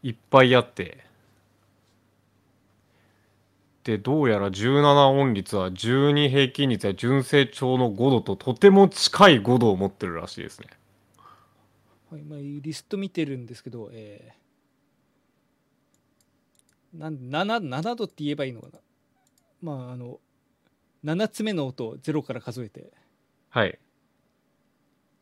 [0.02, 1.04] いっぱいあって。
[3.84, 10.68] でどうやら17音率は12平均率や純正調の5度ととても近い5度を持ってるらしいですね
[12.10, 18.80] はいまあ、リスト見てるんですけど、えー、なん 7, 7度って言えばいいのかな？
[19.62, 20.18] まああの
[21.04, 22.92] 7つ目の音を0から数えて。
[23.48, 23.78] はい。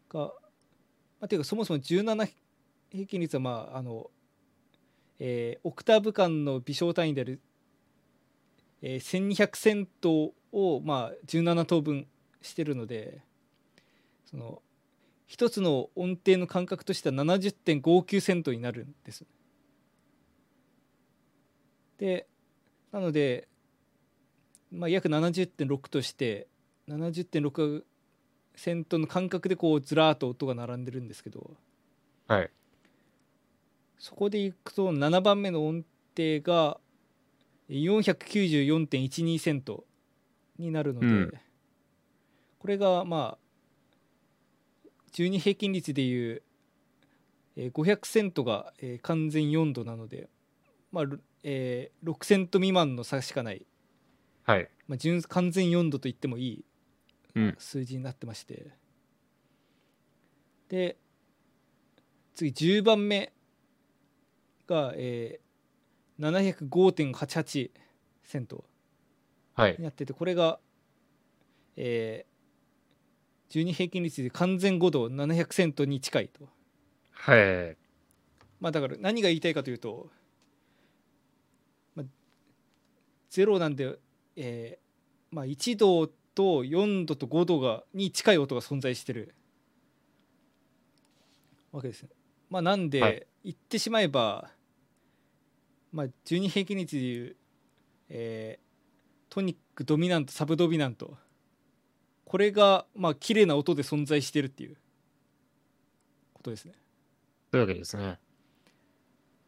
[0.09, 0.32] が、ま
[1.22, 2.30] あ、ていうかそもそも17
[2.91, 4.11] 平均率はまああの、
[5.18, 7.41] えーオクターブ間の微小単位である、
[8.80, 12.07] えー1200セントをまあ17等分
[12.41, 13.20] してるので
[14.24, 14.62] その
[15.29, 19.24] 一つの音程の間隔としては70.59セントになるんです。
[21.99, 22.26] で
[22.91, 23.47] なので、
[24.72, 26.49] まあ、約70.6として
[26.89, 27.85] 70.6
[28.57, 31.51] セントの間隔でこうずらーっと音が並んでるんですけど。
[32.26, 32.51] はい。
[33.99, 35.85] そこでいくと7番目の音
[36.16, 36.79] 程が
[37.68, 39.85] 494.12セント
[40.59, 41.33] になるので、うん。
[42.59, 43.48] これがまあ
[45.13, 46.43] 12平均率でいう
[47.57, 50.29] えー500セントがえー完全4度なので、
[50.93, 53.67] まあろえー6セント未満の差しかない、
[54.45, 54.69] はい。
[54.87, 56.65] まあ、純完全4度と言ってもいい
[57.35, 57.57] うん。
[57.59, 58.73] 数字になってまして。
[60.69, 60.97] で
[62.35, 63.33] 次10番目
[64.67, 67.71] が、えー、705.88
[68.23, 68.65] セント
[69.55, 69.75] はい。
[69.77, 70.61] になっててこれが、
[71.77, 72.28] えー、
[73.51, 76.49] 12平均率で完全5度700セントに近いと。
[77.11, 77.77] はい
[78.61, 80.09] まあだから何が言いたいかというと、
[81.95, 82.07] まあ、
[83.31, 83.99] 0なんで、
[84.37, 89.35] えーまあ、1度と4度と5度がに近い音が存在してる
[91.73, 92.03] わけです。
[92.03, 92.09] ね。
[92.51, 93.27] まあなんで、はい。
[93.45, 94.51] 言ってしまえば
[95.93, 97.37] まあ12平均律でいう、
[98.11, 98.69] えー
[99.31, 101.17] トニックドミナントサブドミナント
[102.29, 104.76] これがまあ綺麗な音で存在してるっていう
[106.35, 106.74] ことですね
[107.51, 108.18] というわけですね。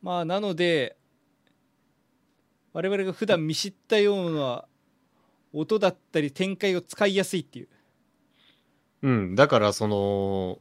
[0.03, 0.97] まあなので
[2.73, 4.65] 我々が普段見知ったような
[5.53, 7.69] 音だったり展開を使いやすいっていう
[9.03, 9.35] うん。
[9.35, 10.59] だから、その、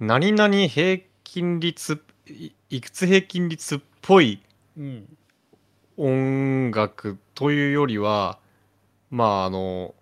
[0.00, 4.42] 何々平均率、いいくつ平均率っぽい
[4.76, 5.16] うん
[5.96, 8.38] 音楽というよりは、
[9.10, 9.94] まあ、あの、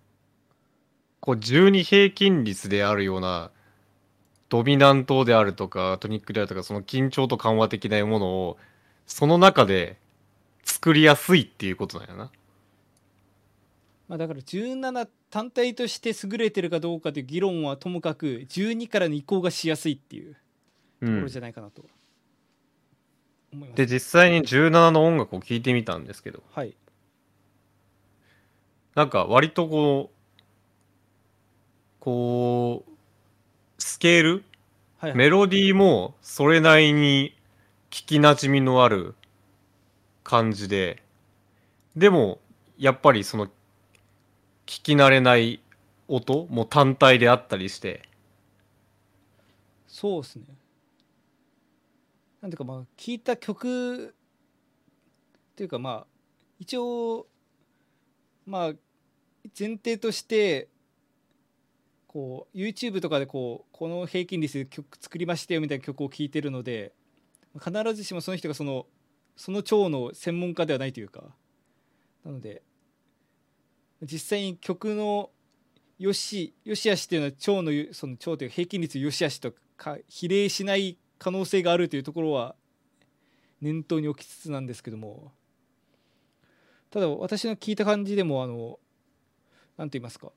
[1.21, 3.51] こう、12平均率であるような、
[4.49, 8.57] ドミナントであるとか、トニックであるとか、その緊張と緩和的なものを、
[9.07, 9.97] その中で
[10.65, 12.31] 作りやすいっていうことなんやな。
[14.07, 20.35] まあだから17単体として優れてるかどうかという議論はともかく12からの移行がしやすいっていう
[21.01, 21.37] うんところじ。
[21.37, 21.85] ゃないかなと
[23.53, 26.75] 思います、で、実際に17の音楽を聴いてみたんですけど、はい
[28.95, 30.20] なんか割とこう、
[32.01, 32.91] こう、
[33.81, 34.43] スケール？
[34.97, 35.17] はいはい。
[35.17, 37.33] メロディーもそれなりに
[37.89, 39.15] 聞きなじみのある
[40.23, 41.01] 感じで、
[41.95, 42.39] でも、
[42.77, 43.51] やっぱりその、聞
[44.65, 45.61] き慣れない
[46.07, 48.01] 音も単体であったりして、
[49.87, 50.45] そうですね。
[52.41, 54.11] なんていうかまあ聞いた曲っ
[55.55, 56.07] ていうかまあ
[56.59, 57.27] 一応
[58.47, 58.73] まあ
[59.59, 60.69] 前提として
[62.11, 66.91] こう YouTube とかでこうこの平均率で曲作りましたよみたいな曲を聴いてるので
[67.57, 68.85] 必ずしもその人がその
[69.37, 71.23] その超の専門家ではないというか
[72.25, 72.63] なので
[74.01, 75.29] 実際に曲の
[75.99, 82.55] よしよしあしっていうのは超のその超という平均率よしあしとか比例しない可能性があるというところは
[83.61, 85.31] 念頭に置きつつなんですけども。
[86.89, 88.77] ただ私の聞いた感じでもあの
[89.77, 90.33] 何と言いますか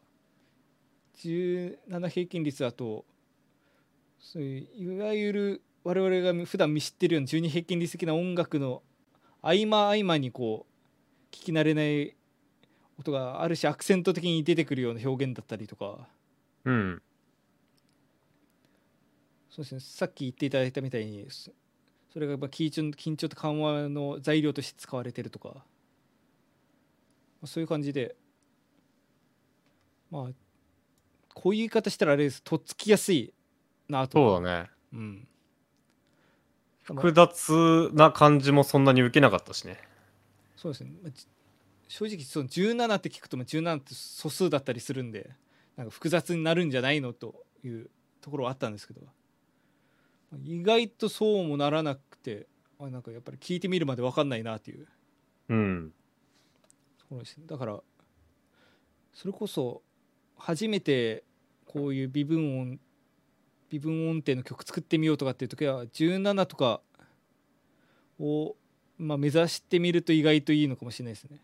[1.16, 3.04] 17平均率だと
[4.18, 8.82] そういういわゆる我々が普段見知ってるような12平均率的な音楽の
[9.42, 12.16] 合間合間にこう聞き慣れない
[12.98, 16.08] 音があるしアクセント的に出てくるような表現だったりとか。
[16.64, 17.02] うん。
[19.50, 19.80] そうですね。
[19.80, 21.50] さっき言っていただいたみたいにそ
[22.12, 25.62] それがまあ緊張緊張と緩和の材料として使われてるとか、ま
[27.42, 28.16] あそういう感じで。
[30.10, 30.43] まあ
[31.34, 32.42] こういう言い方したらあれです。
[32.42, 33.34] とっつきやすい
[33.88, 34.70] なとそうだね。
[34.92, 35.28] うん。
[36.82, 39.78] 複雑な感じもそんなに受けなかったしね。
[40.56, 40.90] そうですね、
[41.88, 45.30] 正直その17って聞くとまあ17って素数だったりするんで
[45.76, 47.90] なんか複雑になるんじゃないのという
[48.22, 49.02] ところはあったんですけど。
[50.30, 52.46] まあ意外とそうもならなくて
[52.78, 54.86] あなんかやっぱり聞いてみるまで分かんないなっていう。
[55.48, 55.92] うん。
[56.98, 57.44] ところですね。
[57.46, 57.80] だから
[59.12, 59.82] それこそ
[60.44, 61.24] 初めて
[61.64, 62.78] こういう微分音
[63.70, 66.82] 微分音程の曲作ってみようとかっていう時は17とか
[68.20, 68.54] を、
[68.98, 71.38] まあ、目指してみると意外といいのかもしれないですね。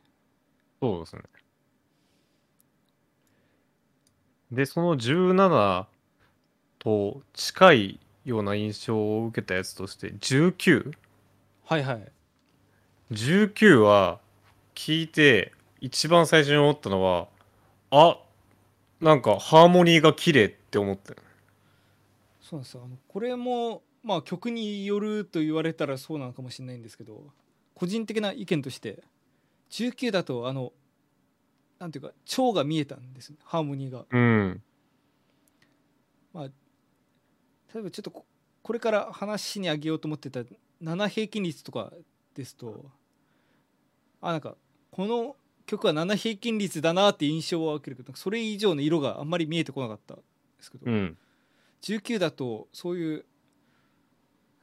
[0.83, 1.23] そうですね。
[4.53, 5.87] で、その17
[6.79, 10.93] と近いような印象を受けたやつとして、19?19
[11.65, 12.13] はいはい。
[13.13, 14.21] 19は
[14.75, 17.29] 聞いて一番最初に思ったのは、
[17.91, 18.19] あ
[19.01, 21.19] なんかハーモニーが綺麗って思ったよ
[22.41, 27.25] そうなんですよこれもまあ曲によると言われたらそうなのかもしれないんですけど
[27.75, 29.03] 個人的な意見として
[29.71, 30.73] 19だとあの
[31.79, 34.05] なんていうか腸が見えたんですねハーモニーが。
[34.11, 34.63] うん。
[37.73, 38.27] 例えばちょっとこ
[38.63, 40.41] これから話にあげようと思ってた
[40.83, 41.93] 7平均率とか
[42.35, 42.85] ですと
[44.21, 44.57] あなんか
[44.91, 45.37] この
[45.71, 50.23] 曲は7平均率だなって印象は受けるけどそれ以上の色があんまり見えてこなかったんで
[50.59, 51.17] すけど、うん。
[51.83, 53.25] 19だとそういう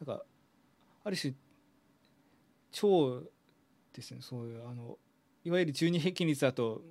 [0.06, 0.24] なんか
[1.06, 1.34] ある種
[2.74, 3.24] 超
[3.94, 4.98] ですねそういうあの
[5.46, 6.82] いわゆる12平均率だと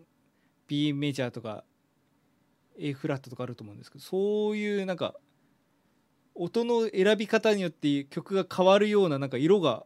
[0.67, 1.63] B メジャーとか
[2.79, 5.15] A フラットとかあると思うんですけどそういうなんか
[6.35, 9.85] 音の選び方によって曲が変わるようななんか色が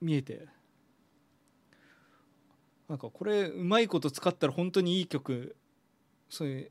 [0.00, 0.46] 見えて
[2.88, 5.56] なんかこれうまいこと使ったら本当にいい曲。
[6.28, 6.70] そういう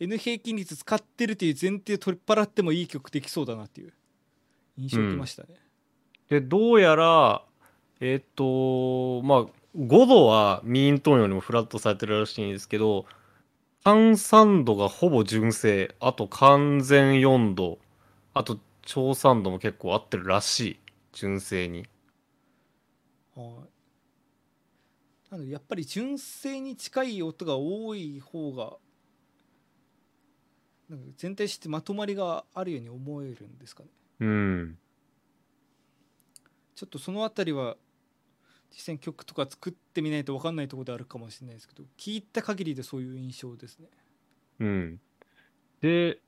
[0.00, 3.92] N 平均率使ってるっていう前提を取っ払ってもいい曲できそうだなっていう。
[4.76, 5.48] 印象を受けましたね。
[6.28, 7.42] で、どうやら、
[8.00, 13.06] えっ、と、まあ、5度はミーントーンよりもフラットされてるらしいんですけど、
[13.84, 17.78] 換算度がほぼ純正、あと完全4度、
[18.34, 20.80] あと超サンドも結構合ってるらしい。
[21.12, 21.86] 純正に。
[23.34, 23.77] はい
[25.30, 28.76] なのでやっぱり純正に近い音が多い方が
[30.88, 33.88] なんか全体としてまとまりがあるように思えるんですかね。
[34.20, 34.78] うん。
[36.74, 37.76] ちょっとそのあたりは
[38.70, 43.88] 実際に曲とか作ってみないと分かんないところであるかもしれないですけど聞いた限りでそういう印象ですね。
[44.60, 45.00] うん。
[45.80, 46.18] で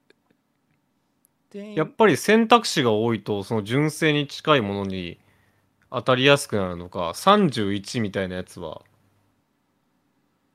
[1.50, 5.18] でやっぱり選択肢が多いとその純正に近いものに
[5.90, 8.82] 当たりやすくなるのか31みたいなやつは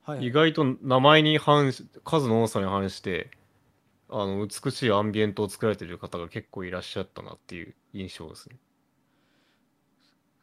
[0.05, 3.31] はい意外と名前に反し数の多さに反して
[4.09, 8.57] あの美しいアンビエントを作られてる方が結構いらっしゃったなっていう印象ですね。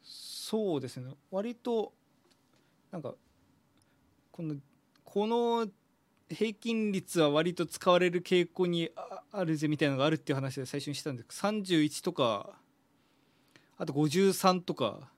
[0.02, 1.14] そうですね。
[1.30, 1.92] 割と
[2.90, 3.14] なんか
[4.32, 4.56] この
[5.04, 5.68] この
[6.28, 12.50] 平均率は割と使われる傾向にああるぜみたいなのがあるっていう話で最初にしたんですけど31とか
[13.78, 15.08] あと53とか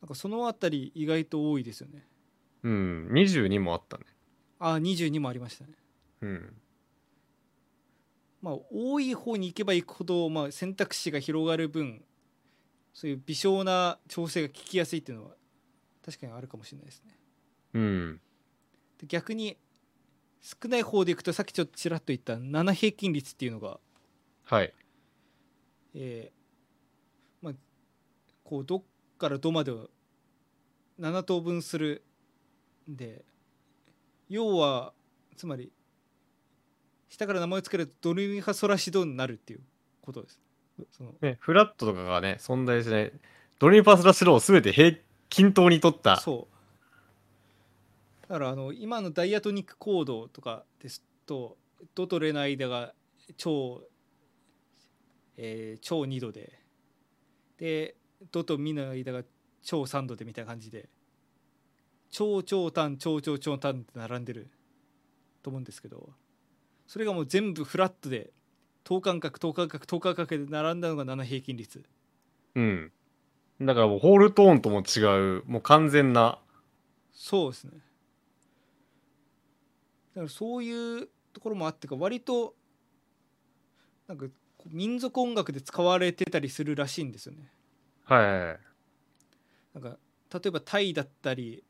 [0.00, 2.04] なんかそのあたり意外と多いですよね
[2.62, 4.04] うん、22もあったね。
[4.58, 5.72] あ22もありましたね
[6.20, 6.54] うん。
[8.40, 12.02] まあ多い方に行けば行くほど、まあ、選択肢が広がる分
[12.94, 15.30] そういう微小な調整が効きやすいっていうのは
[16.04, 17.18] 確かにあるかもしれないですね
[17.74, 18.20] うん。
[18.98, 19.56] で逆に
[20.40, 23.78] 少ない方でいくとさっきちょっとちらっと言った7平均率っていうのが、
[24.44, 24.74] はい。
[25.94, 27.54] えーまあ、
[28.44, 28.82] こうどっ
[29.18, 29.88] からどまでを
[31.00, 32.11] 7等分するん
[32.88, 33.24] で
[34.28, 34.92] 要は
[35.36, 35.72] つまり
[37.08, 39.60] 下から名前を付けるとドレミファソラシドになるっていう
[40.00, 40.40] ことです。
[40.90, 43.12] そのね、フラットとかがね、存在しない、
[43.58, 44.96] ドレミパスラスローを全て平
[45.28, 46.16] 均等に取った。
[46.16, 48.28] そう。
[48.28, 51.58] だからあの今のダイアトニックコードとかですと
[51.94, 52.94] ドとレの間が
[53.36, 53.82] 超、
[55.36, 56.58] えー超2度で
[57.58, 57.94] で
[58.30, 59.22] ドとミの間が
[59.62, 60.88] 超3度でみたいな感じで
[62.12, 64.48] 超超単超超超単って並んでる
[65.42, 66.10] と思うんですけど
[66.86, 68.30] それがもう全部フラットで
[68.84, 71.82] 等間隔等間隔等間隔で並んだのが7平均率
[72.54, 72.92] うん。
[73.62, 76.38] だからもうホールトーンとも違う、もう完全な。
[77.14, 77.70] そうですね
[80.14, 82.54] だからそういうところもあってか割と
[84.08, 84.26] なんか
[84.70, 87.50] 民族音楽で使われてたりするらしいんですよね
[88.04, 88.58] はいはいはい。
[89.74, 89.98] なんか
[90.34, 91.62] 例えばタイだったり、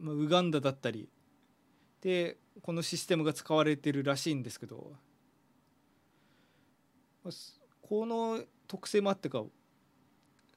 [0.00, 1.08] まあ、ウガンダだったり
[2.00, 4.92] でこのシステムが使われてるらしいんですけど、
[7.22, 9.42] まあすこの特性もあってか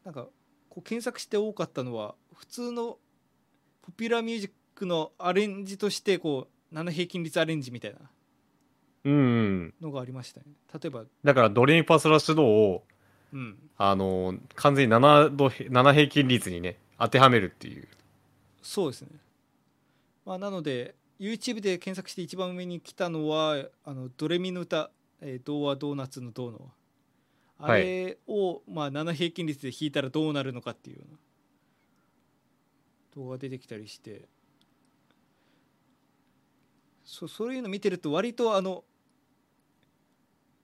[0.05, 0.27] なんか
[0.69, 2.97] こう検索して多かったのは普通の
[3.81, 7.99] ポピュラーミュージックのアレンジとしてこう7平均率アレンジみたいな
[9.05, 9.73] うん、うん。
[9.81, 12.83] のがありましたね例えばだからドレミパスラッシュドを、
[13.33, 17.87] うんあの完全に7度、7平均率にね、当てはめるっていう。
[18.61, 19.09] そうですね、
[20.25, 24.91] まあ、なので YouTube で検索して一番上に来たのはあのドレミの歌
[25.25, 26.71] 「えー、童話ドーナツの銅の。
[27.57, 27.83] あはい。
[27.83, 31.17] れを、まあ、7平均率で弾いたらどうなるのかっていうような。
[33.15, 34.27] 動画が出てきたりして。
[37.05, 38.83] そそういうの見てると割とあの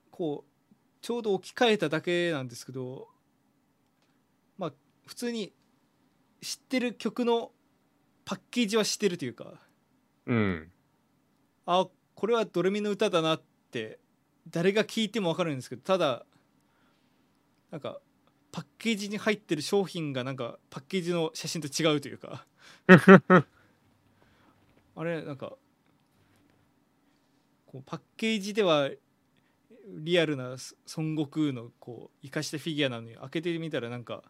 [0.09, 0.51] こう
[1.01, 3.09] ちょうど置き換えただけなんですけど
[4.57, 4.73] まあ
[5.05, 5.53] 普通に
[6.41, 7.51] 知ってる曲の
[8.29, 9.53] パッケージはしてるというか
[10.27, 10.71] うん。
[11.65, 13.97] あこれはドレミの歌だなって
[14.47, 16.27] 誰が聴いても分かるんですけどただ
[17.71, 17.99] なんか
[18.51, 22.45] パッケージに入ってる商品がなんかパッケージの写真と違うというか
[24.95, 25.57] あれなんか
[27.65, 28.91] こうパッケージでは
[29.87, 30.59] リアルな孫
[31.15, 34.23] 悟空のこう生かしたフィギュアなのに開けてみたらなんか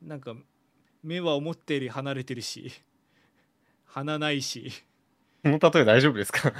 [0.00, 0.36] なんか
[1.02, 2.72] 目は思ったより離れてるし
[3.86, 4.72] 鼻ないし。
[5.42, 6.48] この例え大丈夫ですか？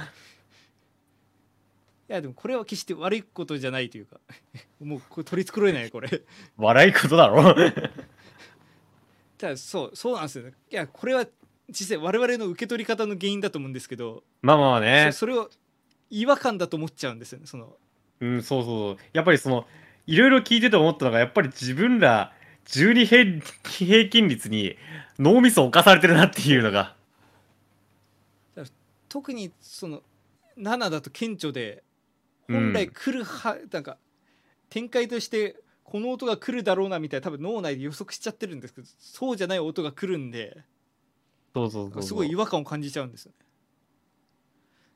[2.09, 4.19] いやでもこれは決して悪いことじゃないというか
[4.83, 6.09] もうこれ取り繕えないこれ。
[6.57, 7.55] 笑いことだろ？
[9.37, 10.53] ただそうそうなんですよね。
[10.69, 11.25] いやこれは
[11.69, 15.09] 実際我々の受け取り方の原因だと思うんですけど、まあまあね。
[15.13, 15.19] そ。
[15.19, 15.49] それを
[16.09, 17.77] 違和感だと思っちゃうんですよねその。
[18.19, 18.97] うん、そうそう。
[19.13, 19.65] やっぱりその、
[20.05, 22.33] いろいろ聞いてて思ったのが、やっぱり自分ら
[22.67, 24.75] 12平平均率に
[25.19, 26.95] 脳みそを侵されてるなっていうのが。
[29.09, 30.01] 特にその
[30.57, 31.83] 7だと顕著で
[32.47, 33.97] うん本来来るは、なんか
[34.69, 40.63] 展開としてこの音が来るだろうなみたいな多分脳内で予測しちゃってるんですけどそうじゃない音が来るんで
[41.53, 42.03] そうそう。
[42.03, 43.45] すごい違和感を感じちゃうんですよね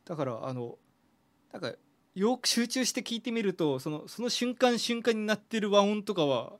[0.05, 0.79] だからあの
[1.53, 1.73] なんか
[2.15, 6.53] よく集中して聞いてみるとそのその瞬間瞬間になってる和音とかは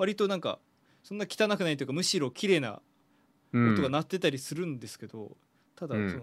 [0.00, 0.58] 割となんか
[1.02, 2.80] そんな汚くないというかむしろ綺麗な
[3.52, 5.36] うん音が鳴ってたりするんですけど、
[5.76, 6.22] ただそうんの、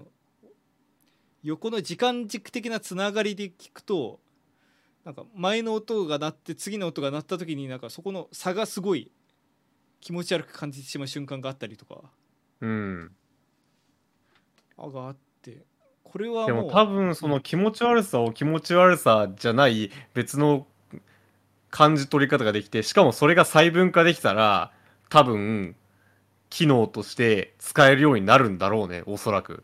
[1.44, 4.20] 横の時間軸的なつながりで聞くと
[5.06, 9.12] なんか前の音が鳴って次の音が鳴った時になんかそこの差がすごい
[10.00, 12.02] 気持ち悪く感じてしまう瞬間があったりとか
[12.62, 13.12] うん。
[14.78, 15.66] あがあって
[16.04, 20.66] これはもうでも多分その気持ち悪さを気持ち悪さじゃない別の
[21.70, 24.72] 感じ取り方ができてしかもそれが細分化できたら
[25.10, 25.76] 多分
[26.50, 29.64] 機能として使えるようになるんだろうねおそらく。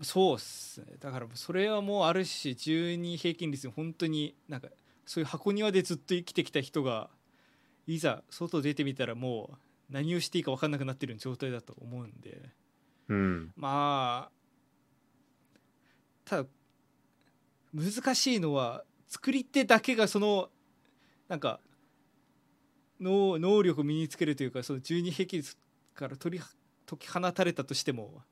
[0.00, 0.94] そうっすね。
[1.00, 4.68] だからそれはもうあるし12平均率本当になんか
[5.06, 7.10] そういう箱庭でずっと生きてきた人が
[7.86, 9.56] いざ外出てみたらもう
[9.90, 12.40] 何をしていいか分かんなくなってる状態だと思うんで。
[13.08, 13.52] うん。
[13.56, 14.38] まあ
[16.24, 16.48] ただ
[17.72, 20.50] 難しいのは作り手だけがその
[21.28, 21.60] なんか
[23.00, 25.56] 能能力を身につけるというかその12平均率
[25.94, 26.44] から取り
[26.86, 28.22] 解き放たれたとしても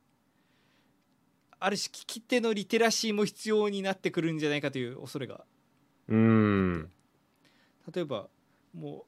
[1.59, 5.43] ある種聞き手のリテラシーも必要になってくるんじゃないかという恐れが。
[6.07, 6.89] うん。
[7.93, 8.27] 例えば
[8.75, 9.05] も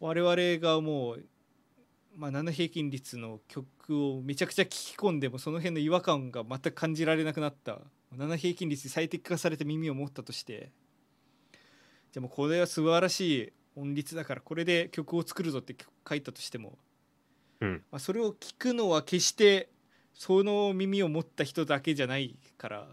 [0.00, 1.24] う我々がもう、
[2.16, 7.80] まあ、7平均率の曲をめちゃくちゃ聞き込んでもその辺の違和感が全く感じられなくなった。
[8.16, 10.72] 7平均率に最適化された耳を持ったとして
[12.12, 15.76] じゃあもうこれは素晴らしい音律だからこれで曲を作るぞって
[16.08, 16.78] 書いたとしても、
[17.60, 17.82] うん。
[17.90, 19.70] まあ、それを聞くのは決して
[20.12, 22.88] その耳を持った人だけじゃないから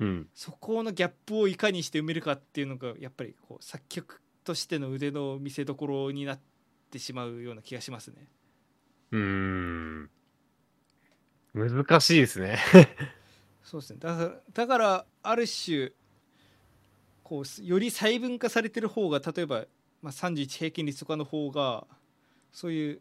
[0.00, 0.28] うん。
[0.34, 6.40] そこのギャップをいかにして埋めるかっていうのがやっぱりこう作曲としての腕の見せ所になっ
[6.90, 8.28] てしまうような気がしますね。
[9.12, 10.10] うん。
[11.54, 12.58] 難しいですね。
[13.62, 14.00] そうですね。
[14.00, 15.92] だだからある種
[17.24, 19.64] こうより細分化されてる方が例えば、
[20.02, 21.86] まあ、31平均率とかの方が
[22.52, 23.00] そういう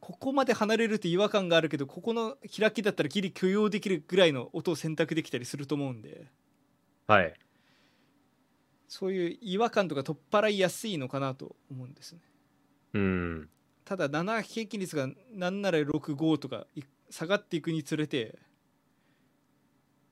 [0.00, 6.26] ここまで離れると違和感があるけどここの開きだったらギリ許容できるぐらいの音を選択できたりすると思うんで。
[7.06, 7.34] はい。
[8.88, 12.20] そういう違和感とか取っ払いやすいのかなと思うんですね。
[12.94, 13.48] うん。
[13.84, 18.38] ただ7平均率がなんなら65とかい下がっていくにつれて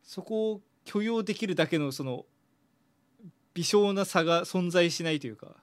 [0.02, 2.24] そこを許容できるだけのその
[3.52, 5.56] 微小な差が存在しないというか。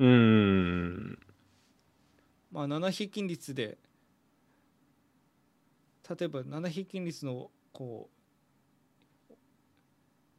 [0.00, 1.18] うん。
[2.50, 3.78] まあ7平均率で
[6.08, 8.08] 例えば7平均率のこ
[9.28, 9.36] うっ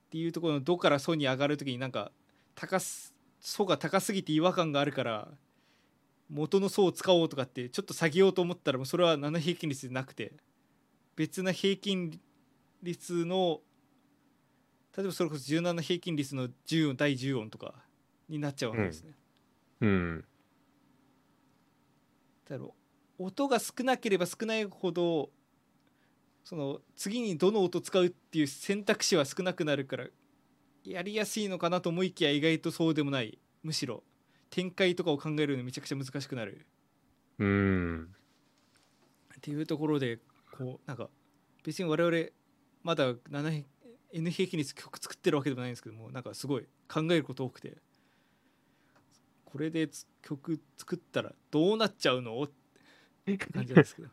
[0.09, 2.11] ていうところの「ド」から「ソ」に上がる時になんか
[2.55, 5.31] 高す「ソ」が高すぎて違和感があるから
[6.29, 10.33] 元の「ソ」を使おうとかってちょっと下げようと思ったらもうそれは7平均率でなくて
[11.15, 12.19] 別な平均
[12.81, 13.61] 率の
[14.99, 17.73] 例えばそれこそ17平均率の10音第10音とか
[18.27, 19.13] になっちゃうわけですね。
[19.79, 20.25] うん
[22.49, 22.75] だろ
[23.17, 25.29] う音が少なければ少ないほど
[26.43, 30.07] その次にどの音使うっていう選択肢は少なくなるから
[30.83, 34.03] やりやすいのかなと思いきや意外とそうでもないむしろ
[34.49, 36.65] 展開とかを考えるのめちゃくちゃ難しくなる
[37.37, 38.15] うん
[39.37, 40.19] っていうところで
[40.57, 41.09] こうなんか
[41.63, 42.31] 別に我々
[42.83, 43.63] まだ7
[44.11, 47.77] 平 N 平均率曲作ってるわけでもないんですけどもなんかすごい考えること多くて。
[49.45, 52.39] これでつ曲作ったらどうなっちゃうの？
[52.43, 52.49] っ
[53.25, 54.09] て感じなんですけど。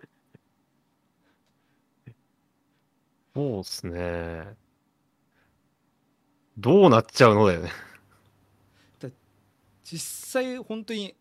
[3.34, 4.56] そうっすね。
[6.56, 7.70] どうなっちゃうのだよね。
[9.84, 11.14] 実際本当に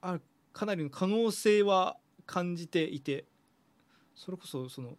[0.00, 0.18] あ
[0.52, 1.96] かなりの可能性は
[2.26, 3.24] 感じていて
[4.16, 4.96] それこそその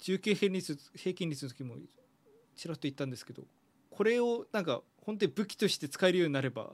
[0.00, 1.76] 19平均率平均率の時も
[2.56, 3.42] ちらっと言ったんですけど
[3.90, 6.70] これをなんか本当に武器として使えるようになれば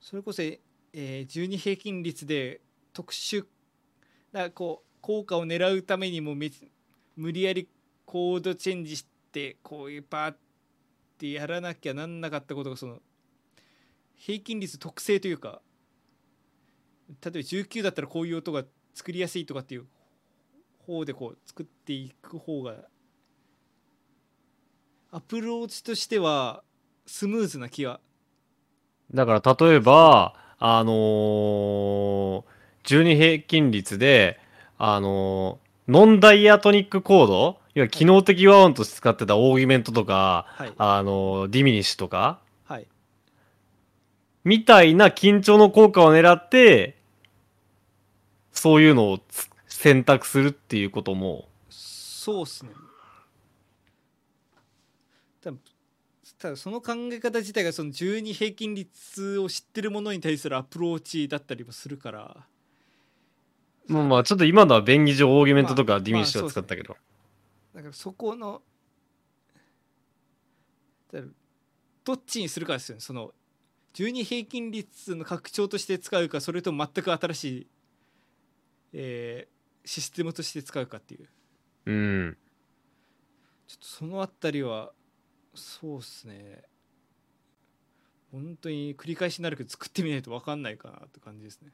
[0.00, 2.60] それこそ、えー12平均率で
[2.92, 3.44] 特殊
[4.32, 6.50] なこう効果を狙うためにもめ
[7.16, 7.68] 無理やり
[8.04, 10.36] コードチェンジしてこういうパーっ
[11.18, 12.98] てやらなきゃなんなかったことがその
[14.16, 15.60] 平均率特性というか
[17.08, 18.64] 例えば19だったらこういう音が
[18.94, 19.86] 作りやすいとかっていう
[20.86, 22.74] 方でこう作っていく方が
[25.10, 26.62] アプローチとしては
[27.06, 28.00] スムーズな気は
[29.14, 32.44] だから例えばあのー、
[32.84, 34.38] 12平均律で
[34.78, 40.72] あのーノンダイアトニックコードいわゆる機能的和音として使ってたオーギュメントとか、はい。
[40.78, 42.86] あのーディミニッシュとかはい。
[44.44, 47.01] みたいな緊張の効果を狙って
[48.52, 51.48] そういうのをつ選択するっていうことも。
[51.68, 52.70] そうっすね。
[55.40, 55.56] ただ
[56.38, 62.46] ただその考え方自体がその12平均律を知ってるものに対するアプローチだったりもするから。
[63.88, 66.96] まあまあちょっと今のは便宜上オーギュメントとまあかディミニッシュを使ったけど、
[67.74, 68.62] だからそこの
[72.04, 73.00] どっちにするかですよね。
[73.00, 73.32] その
[73.94, 77.66] 12平均律の拡張として使うかそれとも全く新しい、
[78.92, 81.28] えーシステムとして使うかっていう。
[81.86, 82.36] うん。
[83.66, 84.92] ちょっとそのあたりは
[85.54, 86.62] そうっすね。
[88.30, 91.70] 本当に繰り返しになるけど作ってみないと分かんないかなって感じですね。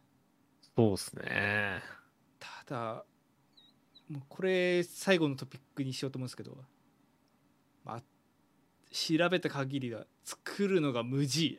[0.77, 1.83] そうっすね。
[2.39, 3.05] ただ
[4.09, 6.57] もうこれ最後のトピックにしようと思うんですけど、
[7.85, 8.03] まあ、
[8.91, 11.59] 調べた限りは作るのが無事。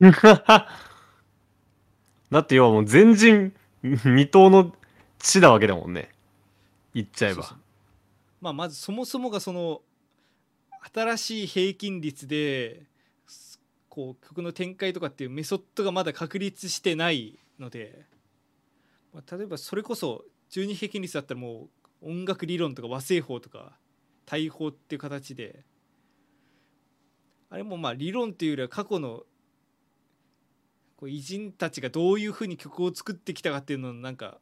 [0.00, 0.68] だ
[2.38, 3.54] って要はもう全人
[4.04, 4.74] 未踏の
[5.18, 6.10] 地なわけだもんね。
[6.94, 7.42] 言っちゃえば。
[7.42, 7.58] そうそう。
[8.40, 9.82] まあまずそもそもがその
[10.92, 12.82] 新しい平均率で
[13.88, 18.06] こう曲の展開とかっていうメソッドがまだ確立してないので、
[19.12, 21.68] まあ、例えばそれこそ12平均率だったらも
[22.02, 23.72] う音楽理論とか和製法とか
[24.26, 25.64] 大法っていう形で
[27.50, 29.24] あれもまあ理論っていうよりは過去の
[31.02, 34.38] こう偉人たちがどういうふうに曲を作ってきたかっていうののなんか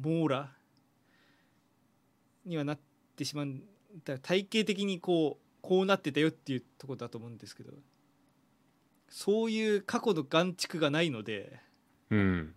[0.00, 0.50] 網羅
[2.46, 2.78] にはなっ
[3.16, 3.48] てしまう
[4.22, 7.72] 体系的にこうこうなってたよっていうところだと思うんですけど
[9.10, 11.60] そういう過去の眼蓄がないので
[12.08, 12.54] うん。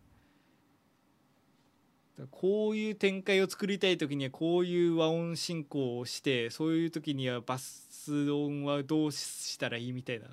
[2.31, 10.27] こういう展開を作りたい時にはこういう和音進行をしてそういう時にはバス音はどうしたらいいみたいな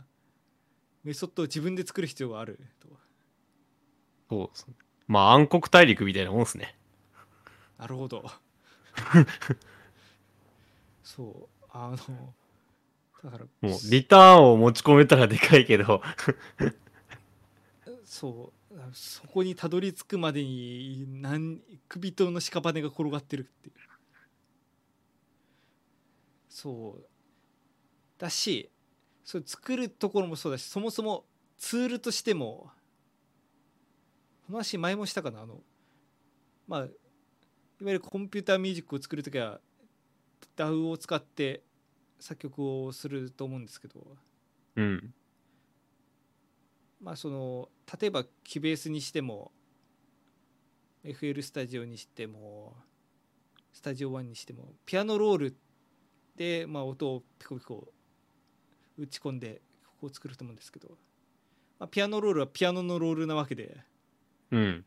[1.02, 2.88] メソッドを自分で作る必要があると。
[4.28, 4.74] そうっすね。
[5.06, 6.76] まあ暗黒大陸みたいなもんっすね。
[7.78, 8.24] なるほど。
[11.02, 11.64] そう。
[11.70, 12.34] あの
[13.24, 16.02] だからもうリターンを持ち込めたらでかいけど。
[18.04, 18.76] そう。
[18.92, 23.74] そこにたどり着くまでに何首との屍が転がってるっていう。
[26.48, 27.04] そう。
[28.18, 28.70] だし
[29.24, 31.24] そう作るところもそうだしそもそも
[31.58, 32.70] ツールとしても
[34.46, 35.60] この話前もしたかなあの
[36.66, 36.88] まあいわ
[37.80, 39.60] ゆるコンピューターミュージックを作る時は
[40.56, 41.62] DAW を使って
[42.18, 44.16] 作曲をすると思うんですけど。
[44.76, 45.14] うん。
[47.00, 49.52] まあその例えばキュベースにしても
[51.04, 52.74] FL スタジオにしても
[53.72, 55.56] スタジオ1にしてもピアノロール
[56.36, 57.92] で、まあ、音をピコピコ
[59.00, 59.62] 打ち込んで
[60.00, 60.88] 曲を作ると思うんですけど、
[61.78, 63.78] まあ、ピアノロールはピアノのロールなわけで、
[64.50, 64.84] うん。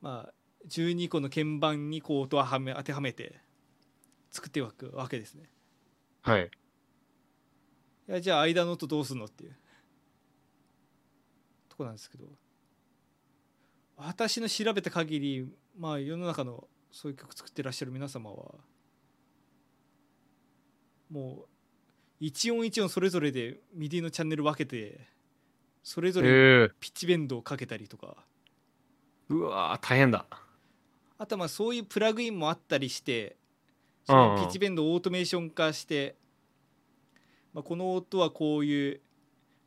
[0.00, 0.32] まあ、
[0.68, 3.40] 12個の鍵盤にこう音をはめ当てはめて
[4.30, 5.44] 作っていくわけですね。
[6.22, 6.50] はい。
[8.08, 9.56] いやじゃあ間の音どうすんのっていう。
[11.68, 12.26] とこなんですけど
[13.96, 15.48] 私の調べた限り
[15.78, 18.54] まあ世の中のそういう曲作ってらっしゃる皆様は
[21.10, 21.51] もう
[22.24, 25.00] 一音一音それぞれで MIDIのチャンネル分けて
[25.82, 26.32] それぞれえ
[26.66, 26.70] え。
[26.78, 28.14] ピッチベンドをかけたりとか。
[29.28, 30.24] うわー大変だ。
[31.18, 33.36] あとはまあそういうプラグインもあったりして
[34.04, 36.14] そのピッチベンドをオートメーション化して、
[37.52, 39.00] まあ、この音はこういう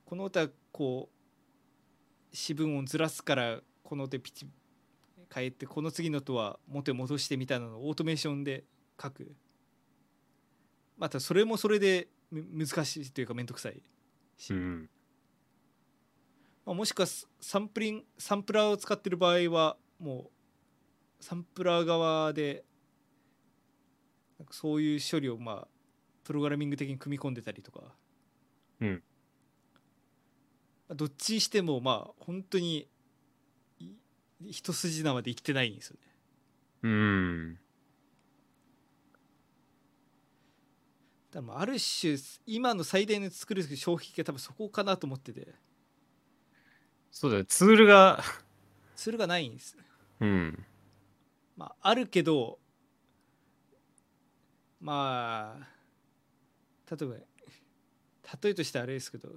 [0.06, 4.48] この音はこう四分音ずらすからこの音でピッチ
[5.34, 8.64] 変えてこの次の音は元に戻してみたいなのをオートメーションで
[9.02, 9.30] 書く。
[10.98, 13.82] またそれもそれでむ難しいというか面倒くさい
[14.38, 14.90] し、うん。
[16.66, 20.32] まあ、もしくはスサンプリンサンプラーを使ってる場合はも
[21.20, 22.64] うサンプラー側で
[24.40, 25.68] なんかそういう処理をまあ
[26.24, 27.82] プログラミング的に組み込んでたりとか、
[28.82, 29.04] うん。
[30.88, 32.88] まあどっちにしてもまあ本当に
[33.80, 33.90] い
[34.50, 36.02] 一筋縄で生きてないんですよね。
[36.84, 37.60] うん
[41.36, 45.54] だからまあある種今の最大の作る消費が多分そこかなと思ってて。
[47.12, 48.24] そうだよツールが
[48.96, 49.78] それがないんです。
[50.22, 50.66] うん。
[51.58, 52.60] まあ、あるけど
[54.80, 57.16] まあ例えば
[58.42, 59.30] 例えとしてあれですけど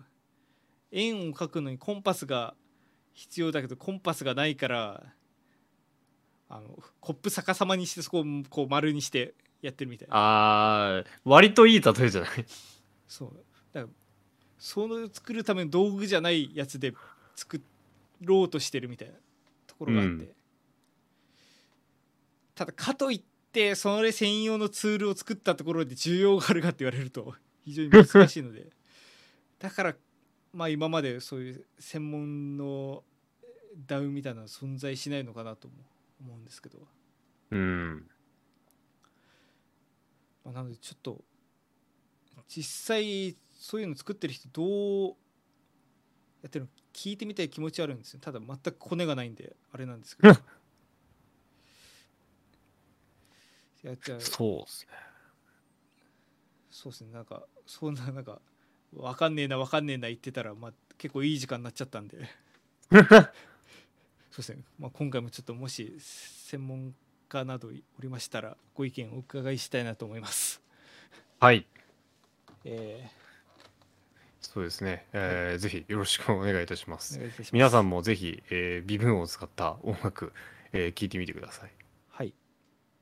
[0.93, 2.55] 円を描くのにコンパスが
[3.13, 5.15] 必要だけどコンパスがないから
[6.49, 10.15] あのコップ逆さまにしてそこをこう丸にしてやってるみたいな。
[10.15, 12.31] あー割といい例えじゃない？
[13.07, 13.45] そう。
[13.73, 13.93] だから
[14.59, 16.93] その作るための道具じゃないやつで
[17.37, 17.61] 作
[18.21, 19.15] ろうとしてるみたいな
[19.67, 20.33] ところがあって、
[22.55, 27.35] ただかといってそれ専用のツールを作ったところで需要があるかって言われると
[27.65, 28.67] 非常に難しいので。
[29.59, 29.97] だから
[30.53, 33.05] まあ今までそういう専門の
[33.87, 35.75] ダウンみたいなのは存在しないのかなとも
[36.21, 36.87] 思うんですけど、
[37.51, 38.09] うん。
[40.49, 41.23] まあ、なのでちょっと
[42.49, 45.15] 実際そういうの作ってる人どう
[46.41, 48.21] やってるの聞いてみたい気持ちはあるんですよ。
[48.21, 50.31] ただ全くコネがないんであれなんですけど。
[50.31, 50.37] い
[53.83, 54.93] やじゃあそうですね。
[56.71, 57.13] そうですね。
[57.13, 58.41] なんかそんななんか
[58.97, 62.27] わかんねえなわかんねえな言ってたら、まあ、結構いい時間になっちゃったんで。
[64.31, 66.95] そうですね、まあ、今回もちょっともし専門
[67.29, 67.71] 家などお
[68.03, 70.61] りましたらご意見お伺いしたいなと思います。
[71.41, 71.67] はい。
[72.65, 73.09] え
[74.41, 75.07] そうですね。
[75.13, 77.51] えーぜひよろしくお願いいたしまー、すます。
[77.53, 80.33] 皆さんもぜひ、えー微分を使った音楽、
[80.73, 81.71] えー聞いてみてください。
[82.11, 82.33] はい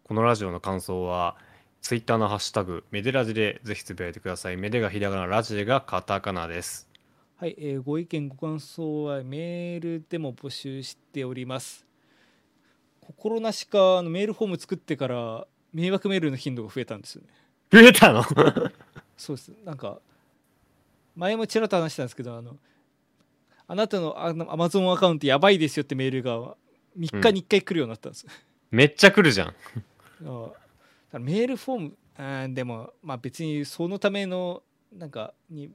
[0.05, 1.37] このラジオの感想は、
[1.83, 4.57] ツイッターのハッシュタグ、メデラジでぜひつぶやいてください。
[4.57, 6.89] メデがひらがな、ラジがカタカナです。
[7.37, 11.85] はい、えーご意見ご感想はメールでも募集しております
[13.07, 17.29] 心なしかあのメールフォーム作ってから迷惑メールの頻度が増えたんですよね。
[17.71, 18.25] 増えたの？
[19.17, 19.53] そうです。
[19.65, 20.01] なんか
[21.15, 22.57] 前もちらっと話したんですけどあの
[23.69, 26.57] あなたのあの Amazon アカウントやばいですよってメールが
[26.99, 28.27] 3日に1回来るようになったんです、
[28.71, 29.49] めっちゃ来るじゃん。
[29.49, 29.55] あ。
[30.23, 30.55] だか
[31.13, 35.71] らメールフォームあーでもまあ別にそのためのなんかに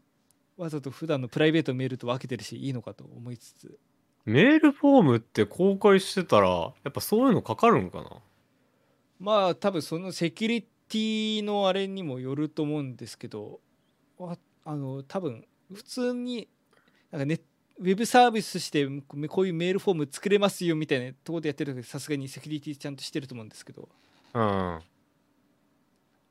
[0.57, 3.79] わざと普段のプライベートメールと分けてるしいいのかと思いつつ
[4.26, 8.09] メールフォームって公開してたら、やっぱそういうのかかるんかな？
[9.19, 13.59] まあ多分そのセキュリティのあれにもよると思うんですけど
[14.17, 16.47] わあの多分普通に
[17.11, 17.39] なんかネ
[17.80, 18.86] ウェブサービスして
[19.28, 23.89] こういうメールフォーム作れますよみたいなところでやってる時さすがにセキュリティちゃんとしてると思うんですけど
[24.34, 24.41] うん。
[24.41, 24.82] あ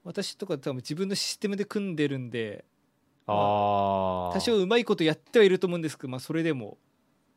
[0.05, 2.64] 私とか多分自分のシステムで組んでるんで
[3.26, 4.32] あー。
[4.32, 6.78] 多少うまいことやってはいると思うんですけど、まあ、それでも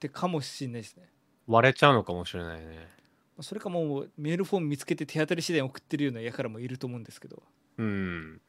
[0.07, 1.09] ってかもしれないですね。
[1.47, 2.87] 割れちゃうのかもしれないね。
[3.35, 7.41] まあそれかもうメールフォーム見つけて手当たり次第送ってるようなやからもいると思うんですけど
[7.77, 8.41] うん。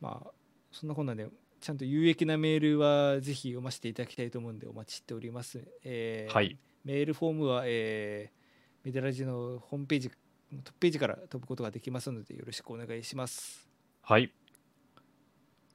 [0.00, 0.30] まあ
[0.70, 1.26] そんなこんなんで
[1.60, 5.66] ちゃんと有益なメールはぜひ読ませていただきたいと思うんでお待ちしております。
[5.82, 6.58] えーはい。
[6.84, 8.44] メールフォームは、えー
[8.84, 10.16] メデラジのホームページト
[10.56, 13.66] ップページから飛ぶことができますのでよろしくお願いします。
[14.02, 14.30] はい。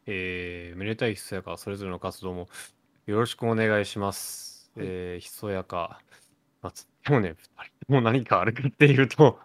[0.06, 2.48] えー、めでたいひそやか、それぞれの活動も
[3.08, 4.49] よろしくお願いします。
[4.76, 6.02] はいえー、ひそやか、
[6.62, 9.40] まあ、つでもね、二人とも何かあるかっていうと、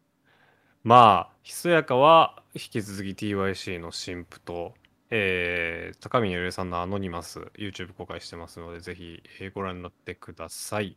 [0.84, 4.74] まあ、ひそやかは引き続き TYC の新婦と、
[5.10, 10.96] えー、高宮ゆりさんのアノニマス、YouTube 公開してますので、ぜひ、えーご覧になってください。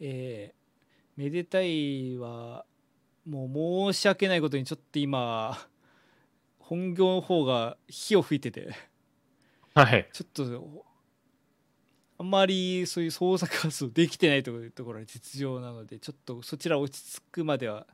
[0.00, 0.60] えー
[1.16, 2.64] めでたいは
[3.26, 5.54] もう申し訳ないことにちょっと今
[6.58, 8.70] 本業の方が火を吹いてて
[9.74, 10.08] はい。
[10.12, 10.86] ちょっと
[12.20, 17.86] あんまりそういう創作活動できてないというところが実情なのでちょっとそちら落ち着くまでは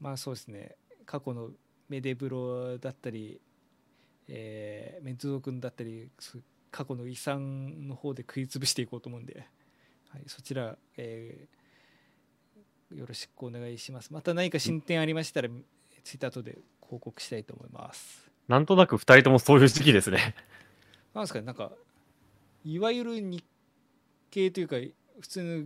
[0.00, 0.74] まあそうですね。
[1.04, 1.50] 過去の
[1.90, 3.42] メデブロだったり、
[4.26, 6.08] えーメンツゾ君だったり
[6.70, 9.46] 過去の遺産の方で食い潰していこうと思うんで、
[10.08, 14.12] はい、そちら、えーよろしくお願いします。
[14.12, 15.48] また何か進展ありましたら
[16.04, 18.30] ツイッター等で報告したいと思います。
[18.48, 20.34] なんとなく二人ともそういう時期ですね。
[21.14, 21.72] なんですかねなんか
[22.64, 23.44] いわゆる日
[24.30, 24.76] 系というか
[25.20, 25.64] 普通の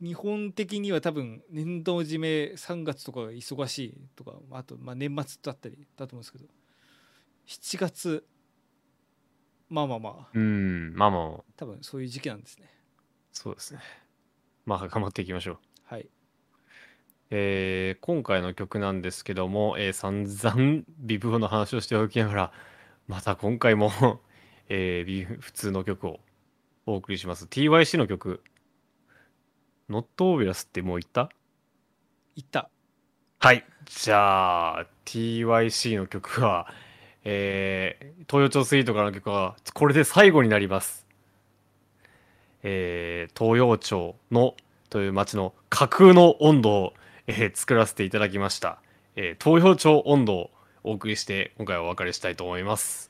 [0.00, 6.44] 日本的には多分年度締め3月とかが忙しいとかあとまあ年末だったりだと思うんですけど
[7.46, 8.24] 7月
[9.68, 12.70] まあまあまあうん、まあまあ、多分そういう時期なんですね
[13.32, 13.80] そうですね。
[14.66, 15.58] まあ、頑張っていきましょう。
[15.84, 16.08] はい
[17.30, 22.52] えー今回の曲なんですけども、えー散々ビブオの話をしておきながら、
[23.06, 23.90] また今回も、
[24.68, 26.20] えービ普通の曲を
[26.86, 27.46] お送りします。
[27.46, 28.42] TYC の曲、
[29.90, 31.30] Not Obvious ってもう言った？
[32.36, 32.70] 行った
[33.40, 33.64] はい。
[33.86, 36.72] じゃあ、TYC の曲は、
[37.24, 41.06] えー、東洋町スイートからの曲は、これで最後になります。
[42.62, 44.54] えー、東洋町の
[44.90, 46.94] という町の架空の温度を、
[47.26, 48.80] えー作らせていただきました。
[49.14, 50.50] えー、東洋町温度を
[50.82, 53.07] お送りして、今回はお別れしたいと思います。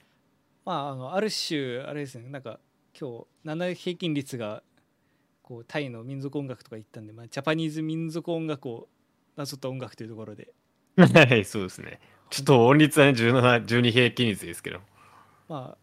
[0.69, 2.29] まああのある種あれですね。
[2.29, 2.61] なんか
[3.01, 4.63] 今日7平均率が
[5.41, 8.87] こうタイの民族音楽とか言ったんで、まあ、ジャパニーズ民族音楽を
[9.35, 10.53] なぞった音楽というところで。
[10.99, 12.01] はいそうですね。
[12.29, 14.81] ちょっと音率はね17 12平均率ですけど。
[15.49, 15.79] まあ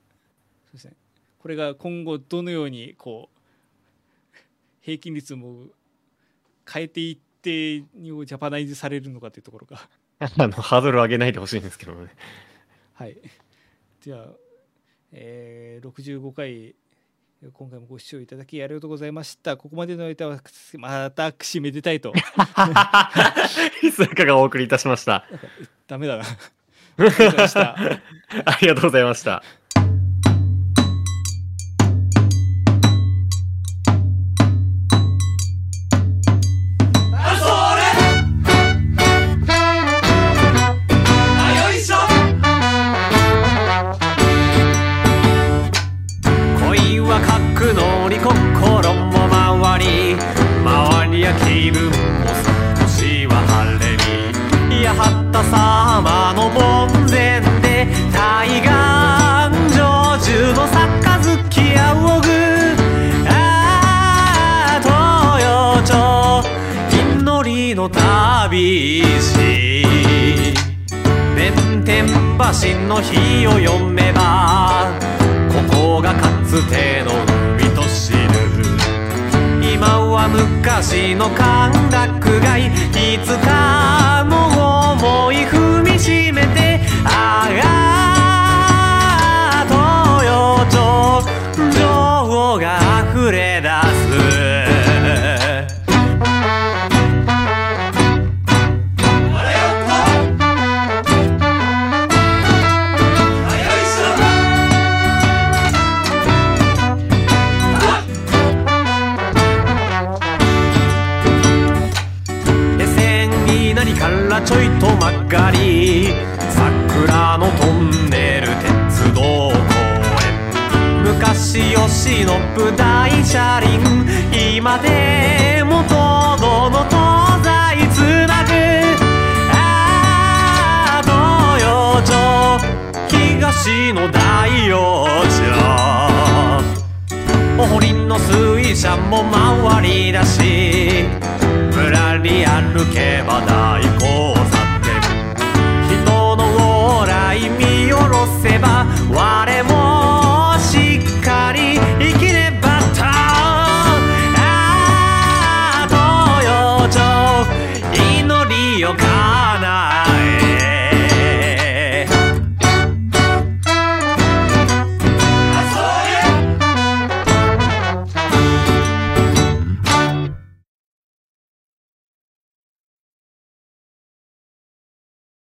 [0.65, 0.93] そうですね。
[1.39, 4.37] これが今後どのようにこう
[4.81, 5.63] 平均率も
[6.71, 9.89] 変えていってにをジャパナイズされるのかというところが。
[10.19, 12.13] あのハードルを上げないでほしいんですけどね。
[12.93, 13.19] はい。
[14.01, 14.44] じゃあ
[15.11, 16.76] えー、65回
[17.53, 19.56] 今回もご視聴いただきありがとうございました。
[19.56, 20.40] ここまでの歌は
[20.77, 22.14] またくめでたいと。
[23.84, 25.26] いつかがお送りいたしました。
[25.86, 26.23] ダメだな。
[26.98, 29.44] ありがとうございました。